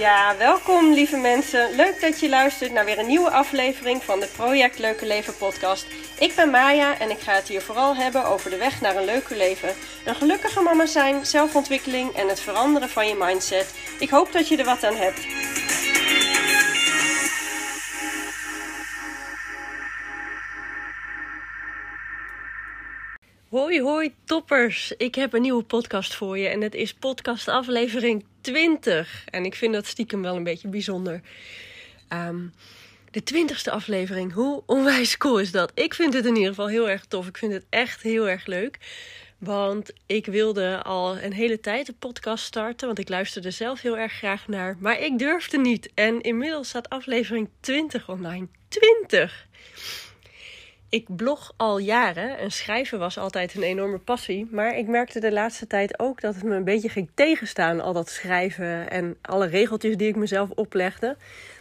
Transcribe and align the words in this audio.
Ja, 0.00 0.36
welkom 0.38 0.92
lieve 0.92 1.16
mensen. 1.16 1.76
Leuk 1.76 2.00
dat 2.00 2.20
je 2.20 2.28
luistert 2.28 2.72
naar 2.72 2.84
weer 2.84 2.98
een 2.98 3.06
nieuwe 3.06 3.30
aflevering 3.30 4.02
van 4.02 4.20
de 4.20 4.26
Project 4.36 4.78
Leuke 4.78 5.06
Leven 5.06 5.36
podcast. 5.36 5.86
Ik 6.18 6.32
ben 6.36 6.50
Maya 6.50 6.98
en 6.98 7.10
ik 7.10 7.18
ga 7.18 7.32
het 7.32 7.48
hier 7.48 7.60
vooral 7.60 7.96
hebben 7.96 8.24
over 8.24 8.50
de 8.50 8.56
weg 8.56 8.80
naar 8.80 8.96
een 8.96 9.04
leuker 9.04 9.36
leven. 9.36 9.68
Een 10.04 10.14
gelukkige 10.14 10.60
mama 10.60 10.86
zijn, 10.86 11.26
zelfontwikkeling 11.26 12.12
en 12.12 12.28
het 12.28 12.40
veranderen 12.40 12.88
van 12.88 13.08
je 13.08 13.14
mindset. 13.18 13.74
Ik 13.98 14.10
hoop 14.10 14.32
dat 14.32 14.48
je 14.48 14.56
er 14.56 14.64
wat 14.64 14.84
aan 14.84 14.96
hebt. 14.96 15.26
Hoi 23.50 23.82
hoi 23.82 24.14
toppers, 24.24 24.92
ik 24.96 25.14
heb 25.14 25.32
een 25.32 25.42
nieuwe 25.42 25.62
podcast 25.62 26.14
voor 26.14 26.38
je 26.38 26.48
en 26.48 26.60
het 26.60 26.74
is 26.74 26.94
podcast 26.94 27.48
aflevering 27.48 28.24
20. 28.40 29.24
En 29.30 29.44
ik 29.44 29.54
vind 29.54 29.74
dat 29.74 29.86
stiekem 29.86 30.22
wel 30.22 30.36
een 30.36 30.42
beetje 30.44 30.68
bijzonder. 30.68 31.20
Ehm, 32.08 32.46
de 33.10 33.22
twintigste 33.22 33.70
aflevering, 33.70 34.32
hoe 34.32 34.62
onwijs 34.66 35.16
cool 35.16 35.38
is 35.40 35.50
dat? 35.50 35.72
Ik 35.74 35.94
vind 35.94 36.14
het 36.14 36.24
in 36.26 36.34
ieder 36.34 36.48
geval 36.48 36.68
heel 36.68 36.88
erg 36.88 37.04
tof, 37.04 37.26
ik 37.26 37.36
vind 37.36 37.52
het 37.52 37.64
echt 37.68 38.02
heel 38.02 38.28
erg 38.28 38.46
leuk. 38.46 38.78
Want 39.38 39.92
ik 40.06 40.26
wilde 40.26 40.82
al 40.82 41.18
een 41.18 41.32
hele 41.32 41.60
tijd 41.60 41.88
een 41.88 41.98
podcast 41.98 42.44
starten, 42.44 42.86
want 42.86 42.98
ik 42.98 43.08
luisterde 43.08 43.50
zelf 43.50 43.80
heel 43.80 43.98
erg 43.98 44.12
graag 44.12 44.48
naar. 44.48 44.76
Maar 44.78 45.00
ik 45.00 45.18
durfde 45.18 45.58
niet 45.58 45.90
en 45.94 46.20
inmiddels 46.20 46.68
staat 46.68 46.88
aflevering 46.88 47.48
20 47.60 48.08
online. 48.08 48.46
20! 48.68 49.48
Ik 50.90 51.16
blog 51.16 51.52
al 51.56 51.78
jaren 51.78 52.38
en 52.38 52.50
schrijven 52.50 52.98
was 52.98 53.18
altijd 53.18 53.54
een 53.54 53.62
enorme 53.62 53.98
passie. 53.98 54.48
Maar 54.50 54.76
ik 54.76 54.86
merkte 54.86 55.20
de 55.20 55.32
laatste 55.32 55.66
tijd 55.66 55.98
ook 55.98 56.20
dat 56.20 56.34
het 56.34 56.44
me 56.44 56.54
een 56.54 56.64
beetje 56.64 56.88
ging 56.88 57.10
tegenstaan, 57.14 57.80
al 57.80 57.92
dat 57.92 58.10
schrijven 58.10 58.90
en 58.90 59.16
alle 59.22 59.46
regeltjes 59.46 59.96
die 59.96 60.08
ik 60.08 60.16
mezelf 60.16 60.50
oplegde. 60.50 61.16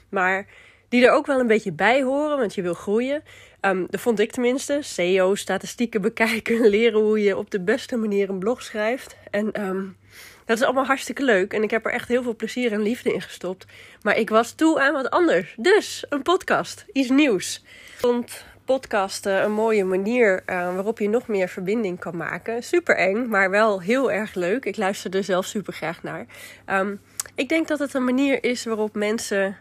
Maar 0.10 0.48
die 0.90 1.06
er 1.06 1.12
ook 1.12 1.26
wel 1.26 1.40
een 1.40 1.48
beetje 1.48 1.72
bij 1.72 2.04
horen, 2.04 2.38
want 2.38 2.56
je 2.56 2.62
wil 2.62 2.74
groeien. 2.74 3.24
Um, 3.62 3.88
dat 3.90 4.02
vond 4.02 4.20
ik 4.20 4.32
tenminste. 4.32 4.80
SEO, 4.82 5.36
statistieken 5.36 6.02
bekijken, 6.02 6.68
leren 6.76 7.00
hoe 7.00 7.24
je 7.24 7.38
op 7.38 7.52
de 7.52 7.60
beste 7.60 7.96
manier 7.96 8.30
een 8.30 8.40
blog 8.40 8.64
schrijft. 8.64 9.16
En 9.32 9.66
um, 9.66 9.98
dat 10.46 10.58
is 10.58 10.64
allemaal 10.64 10.86
hartstikke 10.86 11.24
leuk. 11.24 11.54
En 11.54 11.64
ik 11.64 11.72
heb 11.72 11.86
er 11.86 11.92
echt 11.92 12.08
heel 12.08 12.24
veel 12.24 12.36
plezier 12.36 12.72
en 12.72 12.82
liefde 12.82 13.14
in 13.14 13.22
gestopt. 13.22 13.66
Maar 14.02 14.18
ik 14.18 14.30
was 14.30 14.52
toe 14.52 14.82
aan 14.82 14.94
wat 14.94 15.10
anders. 15.10 15.54
Dus 15.58 16.06
een 16.10 16.22
podcast, 16.22 16.86
iets 16.92 17.10
nieuws. 17.10 17.64
Vond 17.96 18.46
podcasten 18.70 19.44
een 19.44 19.52
mooie 19.52 19.84
manier 19.84 20.44
uh, 20.46 20.74
waarop 20.74 21.00
je 21.00 21.10
nog 21.10 21.28
meer 21.28 21.50
verbinding 21.50 22.00
kan 22.00 22.18
maken. 22.18 22.64
Super 22.64 22.96
eng, 22.96 23.28
maar 23.28 23.50
wel 23.50 23.82
heel 23.82 24.12
erg 24.12 24.34
leuk. 24.34 24.66
Ik 24.66 24.78
luister 24.78 25.16
er 25.16 25.24
zelf 25.24 25.46
super 25.46 25.74
graag 25.74 26.04
naar. 26.04 26.26
Um, 26.66 27.00
ik 27.36 27.50
denk 27.50 27.68
dat 27.68 27.80
het 27.80 27.94
een 27.94 28.04
manier 28.04 28.44
is 28.44 28.66
waarop 28.66 28.96
mensen 28.96 29.58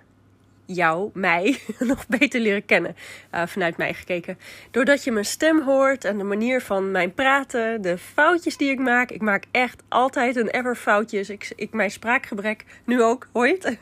jou, 0.74 1.10
mij, 1.14 1.60
nog 1.78 2.06
beter 2.06 2.40
leren 2.40 2.64
kennen. 2.64 2.96
Uh, 3.34 3.46
vanuit 3.46 3.76
mij 3.76 3.94
gekeken. 3.94 4.38
Doordat 4.70 5.04
je 5.04 5.12
mijn 5.12 5.24
stem 5.24 5.62
hoort 5.62 6.04
en 6.04 6.18
de 6.18 6.24
manier 6.24 6.60
van 6.60 6.90
mijn 6.90 7.14
praten, 7.14 7.82
de 7.82 7.98
foutjes 7.98 8.56
die 8.56 8.70
ik 8.70 8.78
maak. 8.78 9.10
Ik 9.10 9.20
maak 9.20 9.44
echt 9.50 9.82
altijd 9.88 10.36
een 10.36 10.48
ever 10.48 10.76
foutjes. 10.76 11.30
Ik, 11.30 11.52
ik, 11.56 11.72
mijn 11.72 11.90
spraakgebrek, 11.90 12.64
nu 12.84 13.02
ook, 13.02 13.28
hoort. 13.32 13.76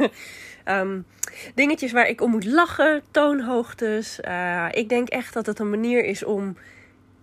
Um, 0.64 1.06
dingetjes 1.54 1.92
waar 1.92 2.08
ik 2.08 2.20
om 2.20 2.30
moet 2.30 2.44
lachen, 2.44 3.02
toonhoogtes. 3.10 4.18
Uh, 4.28 4.66
ik 4.70 4.88
denk 4.88 5.08
echt 5.08 5.34
dat 5.34 5.46
het 5.46 5.58
een 5.58 5.70
manier 5.70 6.04
is 6.04 6.24
om 6.24 6.56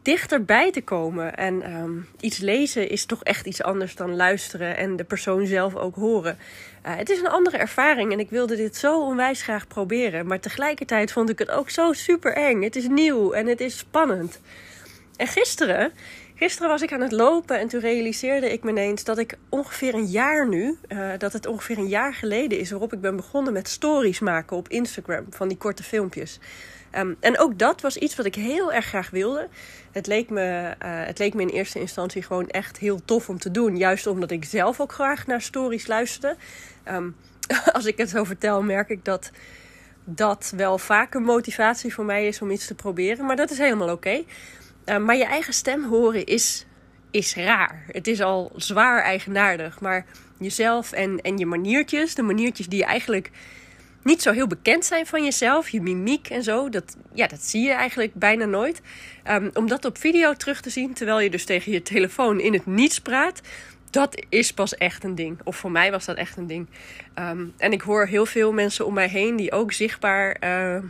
dichterbij 0.03 0.71
te 0.71 0.81
komen. 0.81 1.35
En 1.35 1.75
um, 1.75 2.07
iets 2.19 2.37
lezen 2.37 2.89
is 2.89 3.05
toch 3.05 3.23
echt 3.23 3.45
iets 3.45 3.63
anders 3.63 3.95
dan 3.95 4.15
luisteren 4.15 4.77
en 4.77 4.95
de 4.95 5.03
persoon 5.03 5.45
zelf 5.45 5.75
ook 5.75 5.95
horen. 5.95 6.37
Uh, 6.85 6.95
het 6.95 7.09
is 7.09 7.19
een 7.19 7.27
andere 7.27 7.57
ervaring 7.57 8.11
en 8.11 8.19
ik 8.19 8.29
wilde 8.29 8.55
dit 8.55 8.75
zo 8.75 9.01
onwijs 9.01 9.41
graag 9.41 9.67
proberen. 9.67 10.27
Maar 10.27 10.39
tegelijkertijd 10.39 11.11
vond 11.11 11.29
ik 11.29 11.39
het 11.39 11.51
ook 11.51 11.69
zo 11.69 11.93
super 11.93 12.33
eng. 12.33 12.61
Het 12.61 12.75
is 12.75 12.87
nieuw 12.87 13.31
en 13.31 13.47
het 13.47 13.61
is 13.61 13.77
spannend. 13.77 14.41
En 15.17 15.27
gisteren 15.27 15.93
Gisteren 16.35 16.69
was 16.69 16.81
ik 16.81 16.93
aan 16.93 17.01
het 17.01 17.11
lopen 17.11 17.59
en 17.59 17.67
toen 17.67 17.79
realiseerde 17.79 18.51
ik 18.51 18.63
me 18.63 18.69
ineens 18.69 19.03
dat 19.03 19.17
ik 19.17 19.37
ongeveer 19.49 19.93
een 19.93 20.05
jaar 20.05 20.47
nu, 20.47 20.77
uh, 20.87 21.11
dat 21.17 21.33
het 21.33 21.45
ongeveer 21.45 21.77
een 21.77 21.87
jaar 21.87 22.13
geleden 22.13 22.59
is 22.59 22.71
waarop 22.71 22.93
ik 22.93 23.01
ben 23.01 23.15
begonnen 23.15 23.53
met 23.53 23.67
stories 23.67 24.19
maken 24.19 24.57
op 24.57 24.67
Instagram 24.67 25.25
van 25.29 25.47
die 25.47 25.57
korte 25.57 25.83
filmpjes. 25.83 26.39
Um, 26.97 27.17
en 27.19 27.39
ook 27.39 27.59
dat 27.59 27.81
was 27.81 27.97
iets 27.97 28.15
wat 28.15 28.25
ik 28.25 28.35
heel 28.35 28.73
erg 28.73 28.85
graag 28.85 29.09
wilde. 29.09 29.47
Het 29.91 30.07
leek, 30.07 30.29
me, 30.29 30.41
uh, 30.41 31.05
het 31.05 31.19
leek 31.19 31.33
me 31.33 31.41
in 31.41 31.47
eerste 31.47 31.79
instantie 31.79 32.21
gewoon 32.21 32.49
echt 32.49 32.77
heel 32.77 33.05
tof 33.05 33.29
om 33.29 33.39
te 33.39 33.51
doen. 33.51 33.77
Juist 33.77 34.07
omdat 34.07 34.31
ik 34.31 34.45
zelf 34.45 34.79
ook 34.79 34.91
graag 34.91 35.27
naar 35.27 35.41
stories 35.41 35.87
luisterde. 35.87 36.35
Um, 36.91 37.15
als 37.73 37.85
ik 37.85 37.97
het 37.97 38.09
zo 38.09 38.23
vertel, 38.23 38.61
merk 38.61 38.89
ik 38.89 39.05
dat 39.05 39.31
dat 40.05 40.53
wel 40.55 40.77
vaak 40.77 41.13
een 41.13 41.23
motivatie 41.23 41.93
voor 41.93 42.05
mij 42.05 42.27
is 42.27 42.41
om 42.41 42.51
iets 42.51 42.67
te 42.67 42.75
proberen. 42.75 43.25
Maar 43.25 43.35
dat 43.35 43.51
is 43.51 43.57
helemaal 43.57 43.91
oké. 43.91 44.23
Uh, 44.85 44.97
maar 44.97 45.15
je 45.15 45.25
eigen 45.25 45.53
stem 45.53 45.83
horen 45.83 46.25
is, 46.25 46.65
is 47.11 47.35
raar. 47.35 47.83
Het 47.91 48.07
is 48.07 48.21
al 48.21 48.51
zwaar 48.55 49.01
eigenaardig. 49.01 49.79
Maar 49.79 50.05
jezelf 50.37 50.91
en, 50.91 51.21
en 51.21 51.37
je 51.37 51.45
maniertjes, 51.45 52.15
de 52.15 52.21
maniertjes 52.21 52.67
die 52.67 52.85
eigenlijk 52.85 53.31
niet 54.03 54.21
zo 54.21 54.31
heel 54.31 54.47
bekend 54.47 54.85
zijn 54.85 55.05
van 55.05 55.23
jezelf, 55.23 55.69
je 55.69 55.81
mimiek 55.81 56.29
en 56.29 56.43
zo, 56.43 56.69
dat, 56.69 56.97
ja, 57.13 57.27
dat 57.27 57.41
zie 57.41 57.61
je 57.61 57.71
eigenlijk 57.71 58.13
bijna 58.13 58.45
nooit. 58.45 58.81
Um, 59.29 59.49
om 59.53 59.67
dat 59.67 59.85
op 59.85 59.97
video 59.97 60.33
terug 60.33 60.61
te 60.61 60.69
zien, 60.69 60.93
terwijl 60.93 61.19
je 61.19 61.29
dus 61.29 61.45
tegen 61.45 61.71
je 61.71 61.81
telefoon 61.81 62.39
in 62.39 62.53
het 62.53 62.65
niets 62.65 62.99
praat, 62.99 63.41
dat 63.89 64.25
is 64.29 64.53
pas 64.53 64.75
echt 64.75 65.03
een 65.03 65.15
ding. 65.15 65.39
Of 65.43 65.55
voor 65.55 65.71
mij 65.71 65.91
was 65.91 66.05
dat 66.05 66.17
echt 66.17 66.37
een 66.37 66.47
ding. 66.47 66.67
Um, 67.19 67.53
en 67.57 67.71
ik 67.71 67.81
hoor 67.81 68.05
heel 68.07 68.25
veel 68.25 68.51
mensen 68.51 68.85
om 68.85 68.93
mij 68.93 69.07
heen 69.07 69.35
die 69.35 69.51
ook 69.51 69.71
zichtbaar 69.71 70.37
uh, 70.43 70.83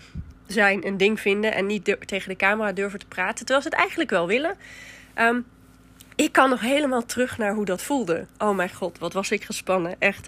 zijn 0.47 0.87
een 0.87 0.97
ding 0.97 1.19
vinden 1.19 1.53
en 1.53 1.65
niet 1.65 1.97
tegen 2.05 2.29
de 2.29 2.35
camera 2.35 2.71
durven 2.71 2.99
te 2.99 3.05
praten, 3.05 3.45
terwijl 3.45 3.61
ze 3.61 3.69
het 3.69 3.77
eigenlijk 3.77 4.09
wel 4.09 4.27
willen. 4.27 4.55
Um, 5.19 5.45
ik 6.15 6.31
kan 6.31 6.49
nog 6.49 6.61
helemaal 6.61 7.05
terug 7.05 7.37
naar 7.37 7.53
hoe 7.53 7.65
dat 7.65 7.81
voelde. 7.81 8.25
Oh 8.37 8.55
mijn 8.55 8.73
god, 8.73 8.97
wat 8.99 9.13
was 9.13 9.31
ik 9.31 9.43
gespannen. 9.43 9.95
Echt 9.99 10.27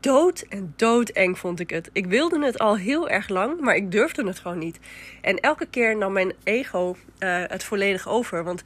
dood 0.00 0.40
en 0.40 0.72
doodeng 0.76 1.38
vond 1.38 1.60
ik 1.60 1.70
het. 1.70 1.90
Ik 1.92 2.06
wilde 2.06 2.44
het 2.44 2.58
al 2.58 2.76
heel 2.76 3.08
erg 3.08 3.28
lang, 3.28 3.60
maar 3.60 3.76
ik 3.76 3.92
durfde 3.92 4.26
het 4.26 4.38
gewoon 4.38 4.58
niet. 4.58 4.78
En 5.20 5.40
elke 5.40 5.66
keer 5.66 5.96
nam 5.96 6.12
mijn 6.12 6.32
ego 6.44 6.96
uh, 7.18 7.42
het 7.46 7.64
volledig 7.64 8.08
over. 8.08 8.44
Want 8.44 8.62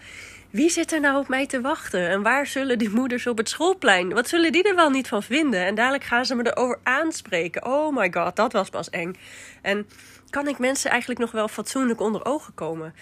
wie 0.50 0.70
zit 0.70 0.92
er 0.92 1.00
nou 1.00 1.18
op 1.18 1.28
mij 1.28 1.46
te 1.46 1.60
wachten? 1.60 2.08
En 2.08 2.22
waar 2.22 2.46
zullen 2.46 2.78
die 2.78 2.90
moeders 2.90 3.26
op 3.26 3.38
het 3.38 3.48
schoolplein? 3.48 4.12
Wat 4.12 4.28
zullen 4.28 4.52
die 4.52 4.68
er 4.68 4.74
wel 4.74 4.90
niet 4.90 5.08
van 5.08 5.22
vinden? 5.22 5.64
En 5.64 5.74
dadelijk 5.74 6.04
gaan 6.04 6.26
ze 6.26 6.34
me 6.34 6.46
erover 6.46 6.78
aanspreken. 6.82 7.66
Oh 7.66 7.96
my 7.96 8.12
god, 8.12 8.36
dat 8.36 8.52
was 8.52 8.68
pas 8.68 8.90
eng. 8.90 9.16
En 9.62 9.88
kan 10.30 10.48
ik 10.48 10.58
mensen 10.58 10.90
eigenlijk 10.90 11.20
nog 11.20 11.30
wel 11.30 11.48
fatsoenlijk 11.48 12.00
onder 12.00 12.24
ogen 12.24 12.54
komen? 12.54 12.94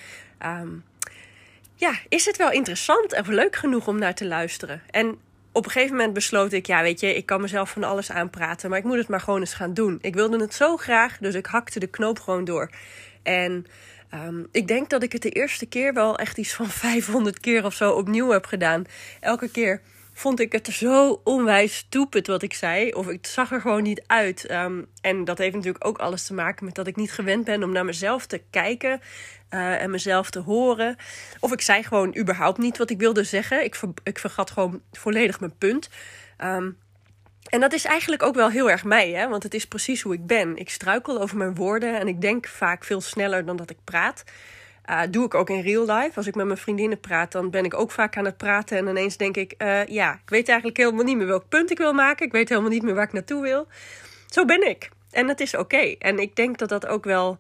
Um, 0.43 0.85
ja, 1.75 1.93
is 2.09 2.27
het 2.27 2.37
wel 2.37 2.51
interessant 2.51 3.19
of 3.19 3.27
leuk 3.27 3.57
genoeg 3.57 3.89
om 3.89 3.99
naar 3.99 4.15
te 4.15 4.27
luisteren? 4.27 4.83
En 4.91 5.19
op 5.53 5.65
een 5.65 5.71
gegeven 5.71 5.97
moment 5.97 6.15
besloot 6.15 6.53
ik, 6.53 6.66
ja, 6.66 6.83
weet 6.83 7.00
je, 7.00 7.15
ik 7.15 7.27
kan 7.27 7.41
mezelf 7.41 7.71
van 7.71 7.84
alles 7.84 8.11
aanpraten, 8.11 8.71
maar 8.71 8.78
ik 8.78 8.84
moet 8.84 8.97
het 8.97 9.09
maar 9.09 9.21
gewoon 9.21 9.41
eens 9.41 9.55
gaan 9.55 9.75
doen. 9.75 9.99
Ik 10.00 10.15
wilde 10.15 10.38
het 10.38 10.55
zo 10.55 10.77
graag, 10.77 11.19
dus 11.19 11.34
ik 11.34 11.47
hakte 11.47 11.78
de 11.81 11.87
knoop 11.87 12.19
gewoon 12.19 12.44
door. 12.44 12.71
En 13.22 13.66
um, 14.15 14.47
ik 14.53 14.69
denk 14.69 14.91
dat 14.91 15.03
ik 15.03 15.12
het 15.12 15.22
de 15.22 15.31
eerste 15.31 15.66
keer 15.66 15.94
wel 15.94 16.19
echt 16.19 16.39
iets 16.39 16.55
van 16.55 16.69
500 16.87 17.41
keer 17.41 17.65
of 17.65 17.75
zo 17.75 17.93
opnieuw 17.93 18.31
heb 18.31 18.44
gedaan. 18.47 18.84
Elke 19.21 19.50
keer 19.50 19.81
vond 20.21 20.41
ik 20.41 20.53
het 20.53 20.67
zo 20.67 21.21
onwijs 21.25 21.77
stupid 21.77 22.27
wat 22.27 22.43
ik 22.43 22.55
zei. 22.55 22.93
Of 22.93 23.09
ik 23.09 23.27
zag 23.27 23.53
er 23.53 23.61
gewoon 23.61 23.83
niet 23.83 24.03
uit. 24.07 24.51
Um, 24.51 24.87
en 25.01 25.25
dat 25.25 25.39
heeft 25.39 25.55
natuurlijk 25.55 25.87
ook 25.87 25.99
alles 25.99 26.27
te 26.27 26.35
maken 26.35 26.65
met 26.65 26.75
dat 26.75 26.87
ik 26.87 26.97
niet 26.97 27.13
gewend 27.13 27.45
ben 27.45 27.63
om 27.63 27.73
naar 27.73 27.85
mezelf 27.85 28.27
te 28.27 28.43
kijken. 28.51 29.01
Uh, 29.51 29.83
en 29.83 29.91
mezelf 29.91 30.31
te 30.31 30.39
horen. 30.39 30.97
Of 31.41 31.53
ik 31.53 31.61
zei 31.61 31.83
gewoon 31.83 32.17
überhaupt 32.17 32.59
niet 32.59 32.78
wat 32.78 32.91
ik 32.91 32.99
wilde 32.99 33.25
zeggen. 33.25 33.65
Ik, 33.65 33.81
ik 34.03 34.19
vergat 34.19 34.51
gewoon 34.51 34.83
volledig 34.93 35.41
mijn 35.41 35.57
punt. 35.59 35.89
Um, 36.45 36.78
en 37.49 37.61
dat 37.61 37.73
is 37.73 37.84
eigenlijk 37.84 38.23
ook 38.23 38.34
wel 38.34 38.51
heel 38.51 38.71
erg 38.71 38.84
mij, 38.84 39.11
hè? 39.11 39.28
want 39.28 39.43
het 39.43 39.55
is 39.55 39.66
precies 39.66 40.03
hoe 40.03 40.15
ik 40.15 40.27
ben. 40.27 40.57
Ik 40.57 40.71
struikel 40.71 41.21
over 41.21 41.37
mijn 41.37 41.55
woorden 41.55 41.99
en 41.99 42.09
ik 42.09 42.21
denk 42.21 42.47
vaak 42.47 42.84
veel 42.84 43.01
sneller 43.01 43.45
dan 43.45 43.57
dat 43.57 43.71
ik 43.71 43.78
praat. 43.84 44.25
Uh, 44.91 45.01
doe 45.10 45.25
ik 45.25 45.34
ook 45.34 45.51
in 45.51 45.60
real 45.60 45.87
life. 45.87 46.16
Als 46.16 46.27
ik 46.27 46.34
met 46.34 46.47
mijn 46.47 46.59
vriendinnen 46.59 47.01
praat, 47.01 47.33
dan 47.33 47.51
ben 47.51 47.65
ik 47.65 47.75
ook 47.75 47.91
vaak 47.91 48.16
aan 48.16 48.25
het 48.25 48.37
praten. 48.37 48.78
En 48.78 48.87
ineens 48.87 49.16
denk 49.16 49.37
ik, 49.37 49.54
uh, 49.59 49.87
ja, 49.87 50.13
ik 50.13 50.28
weet 50.31 50.48
eigenlijk 50.48 50.78
helemaal 50.78 51.04
niet 51.04 51.16
meer 51.16 51.27
welk 51.27 51.48
punt 51.48 51.71
ik 51.71 51.78
wil 51.78 51.92
maken. 51.92 52.27
Ik 52.27 52.33
weet 52.33 52.48
helemaal 52.48 52.71
niet 52.71 52.83
meer 52.83 52.95
waar 52.95 53.04
ik 53.04 53.13
naartoe 53.13 53.42
wil. 53.42 53.66
Zo 54.27 54.45
ben 54.45 54.69
ik. 54.69 54.91
En 55.10 55.27
dat 55.27 55.41
is 55.41 55.57
oké. 55.57 55.95
En 55.98 56.19
ik 56.19 56.37
denk 56.37 56.59
dat 56.59 56.69
dat 56.69 56.87
ook 56.87 57.04
wel. 57.04 57.39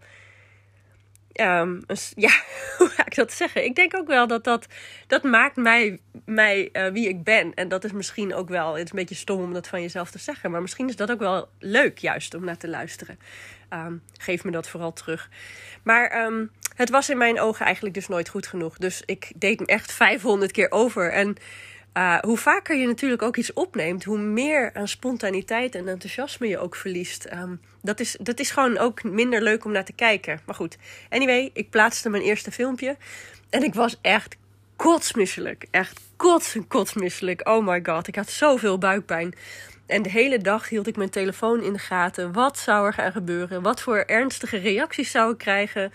Um, 1.40 1.82
ja, 2.26 2.42
hoe 2.78 2.88
ga 2.88 3.06
ik 3.06 3.14
dat 3.14 3.32
zeggen? 3.32 3.64
Ik 3.64 3.74
denk 3.74 3.96
ook 3.96 4.06
wel 4.06 4.26
dat 4.26 4.44
dat, 4.44 4.66
dat 5.06 5.22
maakt 5.22 5.56
mij, 5.56 5.98
mij 6.24 6.68
uh, 6.72 6.86
wie 6.86 7.08
ik 7.08 7.24
ben. 7.24 7.54
En 7.54 7.68
dat 7.68 7.84
is 7.84 7.92
misschien 7.92 8.34
ook 8.34 8.48
wel, 8.48 8.72
het 8.72 8.84
is 8.84 8.90
een 8.90 8.98
beetje 8.98 9.14
stom 9.14 9.42
om 9.42 9.52
dat 9.52 9.68
van 9.68 9.80
jezelf 9.80 10.10
te 10.10 10.18
zeggen. 10.18 10.50
Maar 10.50 10.60
misschien 10.60 10.88
is 10.88 10.96
dat 10.96 11.10
ook 11.10 11.18
wel 11.18 11.48
leuk 11.58 11.98
juist 11.98 12.34
om 12.34 12.44
naar 12.44 12.56
te 12.56 12.68
luisteren. 12.68 13.18
Um, 13.70 14.02
geef 14.18 14.44
me 14.44 14.50
dat 14.50 14.68
vooral 14.68 14.92
terug. 14.92 15.28
Maar 15.82 16.24
um, 16.24 16.50
het 16.80 16.90
was 16.90 17.10
in 17.10 17.18
mijn 17.18 17.40
ogen 17.40 17.64
eigenlijk 17.64 17.94
dus 17.94 18.08
nooit 18.08 18.28
goed 18.28 18.46
genoeg. 18.46 18.78
Dus 18.78 19.02
ik 19.06 19.32
deed 19.36 19.58
hem 19.58 19.68
echt 19.68 19.92
500 19.92 20.52
keer 20.52 20.70
over. 20.70 21.12
En 21.12 21.36
Uh, 21.94 22.18
hoe 22.18 22.36
vaker 22.36 22.76
je 22.76 22.86
natuurlijk 22.86 23.22
ook 23.22 23.36
iets 23.36 23.52
opneemt, 23.52 24.04
hoe 24.04 24.18
meer 24.18 24.70
aan 24.74 24.88
spontaniteit 24.88 25.74
en 25.74 25.88
enthousiasme 25.88 26.48
je 26.48 26.58
ook 26.58 26.76
verliest. 26.76 27.26
Um, 27.32 27.60
dat, 27.82 28.00
is, 28.00 28.16
dat 28.20 28.40
is 28.40 28.50
gewoon 28.50 28.78
ook 28.78 29.02
minder 29.02 29.42
leuk 29.42 29.64
om 29.64 29.72
naar 29.72 29.84
te 29.84 29.92
kijken. 29.92 30.40
Maar 30.46 30.54
goed, 30.54 30.76
anyway, 31.08 31.50
ik 31.52 31.70
plaatste 31.70 32.08
mijn 32.08 32.22
eerste 32.22 32.50
filmpje. 32.50 32.96
En 33.48 33.62
ik 33.62 33.74
was 33.74 33.98
echt 34.00 34.36
kotsmisselijk. 34.76 35.66
Echt 35.70 36.00
kots 36.16 36.54
en 36.54 36.66
kotsmisselijk. 36.66 37.48
Oh 37.48 37.66
my 37.66 37.80
god, 37.82 38.08
ik 38.08 38.16
had 38.16 38.30
zoveel 38.30 38.78
buikpijn. 38.78 39.34
En 39.86 40.02
de 40.02 40.10
hele 40.10 40.38
dag 40.38 40.68
hield 40.68 40.86
ik 40.86 40.96
mijn 40.96 41.10
telefoon 41.10 41.62
in 41.62 41.72
de 41.72 41.78
gaten. 41.78 42.32
Wat 42.32 42.58
zou 42.58 42.86
er 42.86 42.94
gaan 42.94 43.12
gebeuren? 43.12 43.62
Wat 43.62 43.80
voor 43.80 43.98
ernstige 43.98 44.56
reacties 44.56 45.10
zou 45.10 45.32
ik 45.32 45.38
krijgen? 45.38 45.92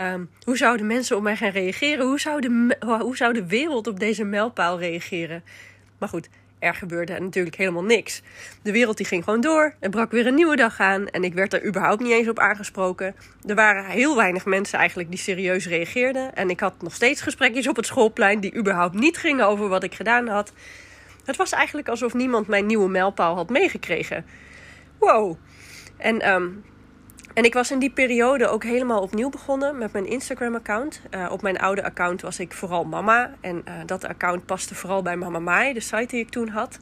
Um, 0.00 0.30
hoe 0.42 0.56
zouden 0.56 0.86
mensen 0.86 1.16
op 1.16 1.22
mij 1.22 1.36
gaan 1.36 1.50
reageren? 1.50 2.06
Hoe 2.06 2.20
zou, 2.20 2.40
de, 2.40 2.76
hoe 2.98 3.16
zou 3.16 3.32
de 3.32 3.46
wereld 3.46 3.86
op 3.86 4.00
deze 4.00 4.24
mijlpaal 4.24 4.78
reageren? 4.78 5.42
Maar 5.98 6.08
goed, 6.08 6.28
er 6.58 6.74
gebeurde 6.74 7.20
natuurlijk 7.20 7.56
helemaal 7.56 7.84
niks. 7.84 8.22
De 8.62 8.72
wereld 8.72 8.96
die 8.96 9.06
ging 9.06 9.24
gewoon 9.24 9.40
door. 9.40 9.74
Er 9.80 9.90
brak 9.90 10.10
weer 10.10 10.26
een 10.26 10.34
nieuwe 10.34 10.56
dag 10.56 10.80
aan. 10.80 11.08
En 11.08 11.24
ik 11.24 11.34
werd 11.34 11.52
er 11.52 11.66
überhaupt 11.66 12.02
niet 12.02 12.12
eens 12.12 12.28
op 12.28 12.38
aangesproken. 12.38 13.14
Er 13.46 13.54
waren 13.54 13.84
heel 13.84 14.16
weinig 14.16 14.44
mensen 14.44 14.78
eigenlijk 14.78 15.10
die 15.10 15.18
serieus 15.18 15.66
reageerden. 15.66 16.34
En 16.34 16.50
ik 16.50 16.60
had 16.60 16.82
nog 16.82 16.94
steeds 16.94 17.20
gesprekjes 17.20 17.68
op 17.68 17.76
het 17.76 17.86
schoolplein 17.86 18.40
die 18.40 18.56
überhaupt 18.56 18.94
niet 18.94 19.16
gingen 19.16 19.46
over 19.46 19.68
wat 19.68 19.82
ik 19.82 19.94
gedaan 19.94 20.28
had. 20.28 20.52
Het 21.24 21.36
was 21.36 21.52
eigenlijk 21.52 21.88
alsof 21.88 22.14
niemand 22.14 22.46
mijn 22.46 22.66
nieuwe 22.66 22.88
mijlpaal 22.88 23.34
had 23.34 23.50
meegekregen. 23.50 24.24
Wow. 24.98 25.36
En 25.96 26.28
um, 26.28 26.64
en 27.34 27.44
ik 27.44 27.54
was 27.54 27.70
in 27.70 27.78
die 27.78 27.90
periode 27.90 28.48
ook 28.48 28.64
helemaal 28.64 29.00
opnieuw 29.00 29.30
begonnen 29.30 29.78
met 29.78 29.92
mijn 29.92 30.06
Instagram-account. 30.06 31.00
Uh, 31.10 31.28
op 31.30 31.42
mijn 31.42 31.58
oude 31.58 31.84
account 31.84 32.20
was 32.22 32.38
ik 32.38 32.52
vooral 32.52 32.84
mama. 32.84 33.34
En 33.40 33.62
uh, 33.68 33.74
dat 33.86 34.04
account 34.04 34.46
paste 34.46 34.74
vooral 34.74 35.02
bij 35.02 35.16
Mama 35.16 35.38
Mai, 35.38 35.72
de 35.72 35.80
site 35.80 36.06
die 36.06 36.20
ik 36.20 36.30
toen 36.30 36.48
had. 36.48 36.78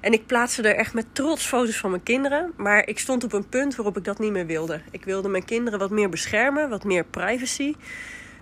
En 0.00 0.12
ik 0.12 0.26
plaatste 0.26 0.62
er 0.62 0.76
echt 0.76 0.94
met 0.94 1.06
trots 1.12 1.46
foto's 1.46 1.76
van 1.76 1.90
mijn 1.90 2.02
kinderen. 2.02 2.52
Maar 2.56 2.86
ik 2.86 2.98
stond 2.98 3.24
op 3.24 3.32
een 3.32 3.48
punt 3.48 3.76
waarop 3.76 3.96
ik 3.96 4.04
dat 4.04 4.18
niet 4.18 4.32
meer 4.32 4.46
wilde. 4.46 4.80
Ik 4.90 5.04
wilde 5.04 5.28
mijn 5.28 5.44
kinderen 5.44 5.78
wat 5.78 5.90
meer 5.90 6.08
beschermen, 6.08 6.68
wat 6.68 6.84
meer 6.84 7.04
privacy. 7.04 7.74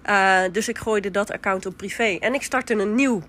Uh, 0.07 0.41
dus 0.53 0.69
ik 0.69 0.79
gooide 0.79 1.11
dat 1.11 1.33
account 1.33 1.67
op 1.67 1.77
privé. 1.77 2.17
En 2.21 2.35
ik 2.35 2.43
startte 2.43 2.75
een 2.75 2.95
nieuw 2.95 3.23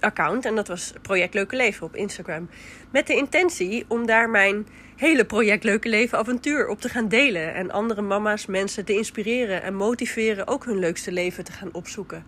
account. 0.00 0.44
En 0.44 0.54
dat 0.54 0.68
was 0.68 0.92
Project 1.02 1.34
Leuke 1.34 1.56
Leven 1.56 1.86
op 1.86 1.96
Instagram. 1.96 2.48
Met 2.90 3.06
de 3.06 3.14
intentie 3.14 3.84
om 3.88 4.06
daar 4.06 4.30
mijn 4.30 4.66
hele 4.96 5.24
project 5.24 5.64
Leuke 5.64 5.88
Leven 5.88 6.18
avontuur 6.18 6.68
op 6.68 6.80
te 6.80 6.88
gaan 6.88 7.08
delen. 7.08 7.54
En 7.54 7.70
andere 7.70 8.02
mama's, 8.02 8.46
mensen 8.46 8.84
te 8.84 8.94
inspireren 8.94 9.62
en 9.62 9.74
motiveren 9.74 10.46
ook 10.46 10.64
hun 10.64 10.78
leukste 10.78 11.12
leven 11.12 11.44
te 11.44 11.52
gaan 11.52 11.72
opzoeken. 11.72 12.24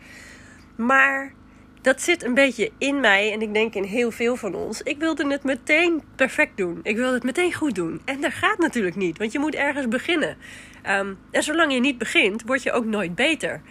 Maar 0.77 1.33
dat 1.81 2.03
zit 2.03 2.25
een 2.25 2.35
beetje 2.35 2.71
in 2.79 3.01
mij 3.01 3.33
en 3.33 3.43
ik 3.43 3.55
denk 3.55 3.75
in 3.75 3.83
heel 3.83 4.11
veel 4.11 4.37
van 4.37 4.55
ons. 4.55 4.83
Ik 4.83 4.99
wilde 4.99 5.31
het 5.31 5.45
meteen 5.45 6.03
perfect 6.17 6.57
doen. 6.57 6.81
Ik 6.83 6.97
wilde 6.97 7.15
het 7.15 7.23
meteen 7.23 7.55
goed 7.55 7.75
doen. 7.75 8.01
En 8.05 8.21
dat 8.21 8.33
gaat 8.33 8.59
natuurlijk 8.59 8.97
niet, 8.97 9.19
want 9.19 9.33
je 9.33 9.39
moet 9.39 9.55
ergens 9.55 9.89
beginnen. 9.89 10.37
Um, 10.89 11.19
en 11.31 11.43
zolang 11.43 11.73
je 11.73 11.81
niet 11.81 11.99
begint, 11.99 12.43
word 12.43 12.63
je 12.63 12.73
ook 12.73 12.85
nooit 12.85 13.15
beter. 13.15 13.63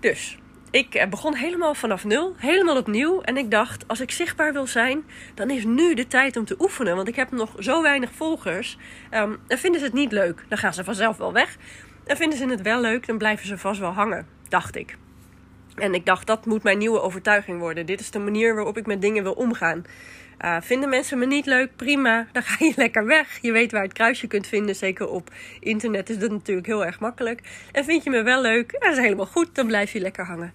Dus 0.00 0.38
ik 0.70 0.94
eh, 0.94 1.08
begon 1.08 1.34
helemaal 1.34 1.74
vanaf 1.74 2.04
nul, 2.04 2.34
helemaal 2.36 2.76
opnieuw. 2.76 3.20
En 3.20 3.36
ik 3.36 3.50
dacht, 3.50 3.88
als 3.88 4.00
ik 4.00 4.10
zichtbaar 4.10 4.52
wil 4.52 4.66
zijn, 4.66 5.04
dan 5.34 5.50
is 5.50 5.64
nu 5.64 5.94
de 5.94 6.06
tijd 6.06 6.36
om 6.36 6.44
te 6.44 6.56
oefenen. 6.58 6.96
Want 6.96 7.08
ik 7.08 7.16
heb 7.16 7.30
nog 7.30 7.54
zo 7.58 7.82
weinig 7.82 8.10
volgers. 8.12 8.78
Um, 9.14 9.38
en 9.46 9.58
vinden 9.58 9.80
ze 9.80 9.86
het 9.86 9.94
niet 9.94 10.12
leuk, 10.12 10.44
dan 10.48 10.58
gaan 10.58 10.74
ze 10.74 10.84
vanzelf 10.84 11.16
wel 11.16 11.32
weg. 11.32 11.56
En 12.04 12.16
vinden 12.16 12.38
ze 12.38 12.46
het 12.46 12.62
wel 12.62 12.80
leuk, 12.80 13.06
dan 13.06 13.18
blijven 13.18 13.46
ze 13.46 13.58
vast 13.58 13.80
wel 13.80 13.92
hangen, 13.92 14.26
dacht 14.48 14.76
ik. 14.76 14.96
En 15.74 15.94
ik 15.94 16.06
dacht, 16.06 16.26
dat 16.26 16.46
moet 16.46 16.62
mijn 16.62 16.78
nieuwe 16.78 17.00
overtuiging 17.00 17.58
worden. 17.58 17.86
Dit 17.86 18.00
is 18.00 18.10
de 18.10 18.18
manier 18.18 18.54
waarop 18.54 18.76
ik 18.76 18.86
met 18.86 19.00
dingen 19.00 19.22
wil 19.22 19.32
omgaan. 19.32 19.84
Uh, 20.44 20.56
vinden 20.60 20.88
mensen 20.88 21.18
me 21.18 21.26
niet 21.26 21.46
leuk? 21.46 21.76
Prima, 21.76 22.26
dan 22.32 22.42
ga 22.42 22.64
je 22.64 22.72
lekker 22.84 23.06
weg. 23.06 23.38
Je 23.42 23.52
weet 23.52 23.72
waar 23.72 23.82
het 23.82 23.92
kruisje 23.92 24.26
kunt 24.26 24.46
vinden. 24.46 24.76
Zeker 24.76 25.08
op 25.08 25.30
internet 25.60 26.10
is 26.10 26.18
dat 26.18 26.30
natuurlijk 26.30 26.66
heel 26.66 26.84
erg 26.84 27.00
makkelijk. 27.00 27.40
En 27.72 27.84
vind 27.84 28.04
je 28.04 28.10
me 28.10 28.22
wel 28.22 28.40
leuk? 28.40 28.76
Dat 28.80 28.92
is 28.92 28.98
helemaal 28.98 29.26
goed, 29.26 29.54
dan 29.54 29.66
blijf 29.66 29.92
je 29.92 30.00
lekker 30.00 30.26
hangen. 30.26 30.52